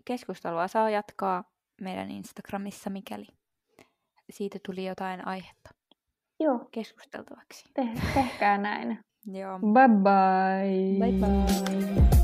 [0.04, 1.44] keskustelua saa jatkaa
[1.80, 3.26] meidän Instagramissa, mikäli
[4.30, 5.70] siitä tuli jotain aihetta
[6.40, 6.68] Joo.
[6.70, 7.64] keskusteltavaksi.
[7.74, 8.98] Te- tehkää näin.
[9.38, 9.58] Joo.
[9.58, 10.98] Bye bye.
[10.98, 12.17] Bye bye.